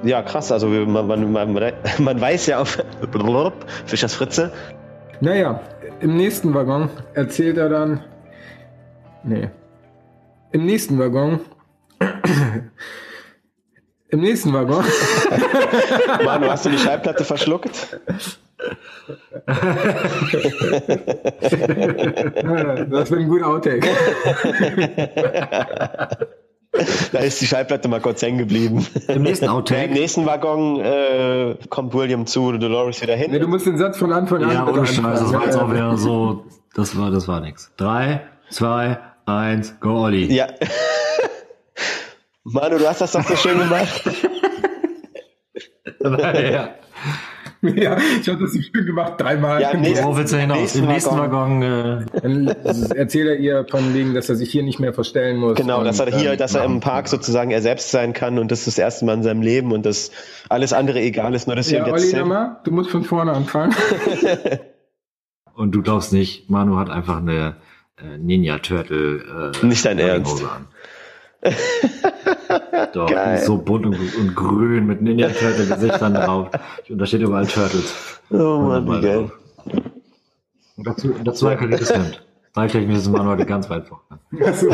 [0.03, 0.51] Ja, krass.
[0.51, 2.77] Also man, man, man, man weiß ja auf
[3.85, 4.51] Fischers Fritze.
[5.21, 5.61] Naja,
[6.01, 8.03] im nächsten Waggon erzählt er dann.
[9.23, 9.49] Nee.
[10.51, 11.39] Im nächsten Waggon
[14.09, 14.83] Im nächsten Waggon.
[16.23, 17.97] Manu, hast du die Schallplatte verschluckt?
[19.47, 19.57] das
[23.11, 23.89] wird ein guter Outtake.
[27.11, 28.85] Da ist die Schallplatte mal kurz hängen geblieben.
[29.07, 29.93] Im nächsten Ja, Im Outtake.
[29.93, 33.29] nächsten Waggon äh, kommt William zu Dolores wieder hin.
[33.31, 35.69] Nee, du musst den Satz von Anfang an Ja, ohne Scheiß, das war jetzt auch
[35.71, 37.71] wieder so, das war, das war nix.
[37.77, 40.33] Drei, zwei, eins, go Olli.
[40.33, 40.47] Ja.
[42.43, 44.01] Manu, du hast das doch so schön gemacht.
[46.03, 46.69] ja.
[47.75, 49.61] ja, ich habe das schön gemacht, dreimal.
[49.61, 50.75] Ja, im nächsten- Worauf willst du hinaus?
[50.75, 51.61] Im nächsten Waggon.
[51.61, 52.47] Waggon, äh, Dann
[52.95, 55.55] erzählt er ihr von wegen, dass er sich hier nicht mehr verstellen muss.
[55.55, 58.37] Genau, dass er Und, hier, ähm, dass er im Park sozusagen er selbst sein kann
[58.37, 60.11] und das ist das erste Mal in seinem Leben und dass
[60.49, 63.73] alles andere egal ist, nur dass Ja, Olli, jetzt nochmal, du musst von vorne anfangen.
[65.55, 67.55] und du glaubst nicht, Manu hat einfach eine
[67.97, 70.43] äh, Ninja Turtle äh, Nicht dein Ernst.
[70.43, 70.67] an.
[72.93, 73.35] Doch, Geil.
[73.35, 76.49] die ist so bunt und, und grün mit Ninja Turtle Gesichtern drauf.
[76.89, 77.93] Und da steht überall Turtles.
[78.31, 79.31] Oh Mann, wie geil.
[80.77, 82.25] Und dazu, dazu ein kariertes Hemd.
[82.53, 84.19] Zeitlich ist Manu heute ganz weit vorne.
[84.45, 84.69] Also,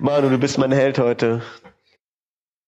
[0.00, 1.42] Manu, du bist mein Held heute.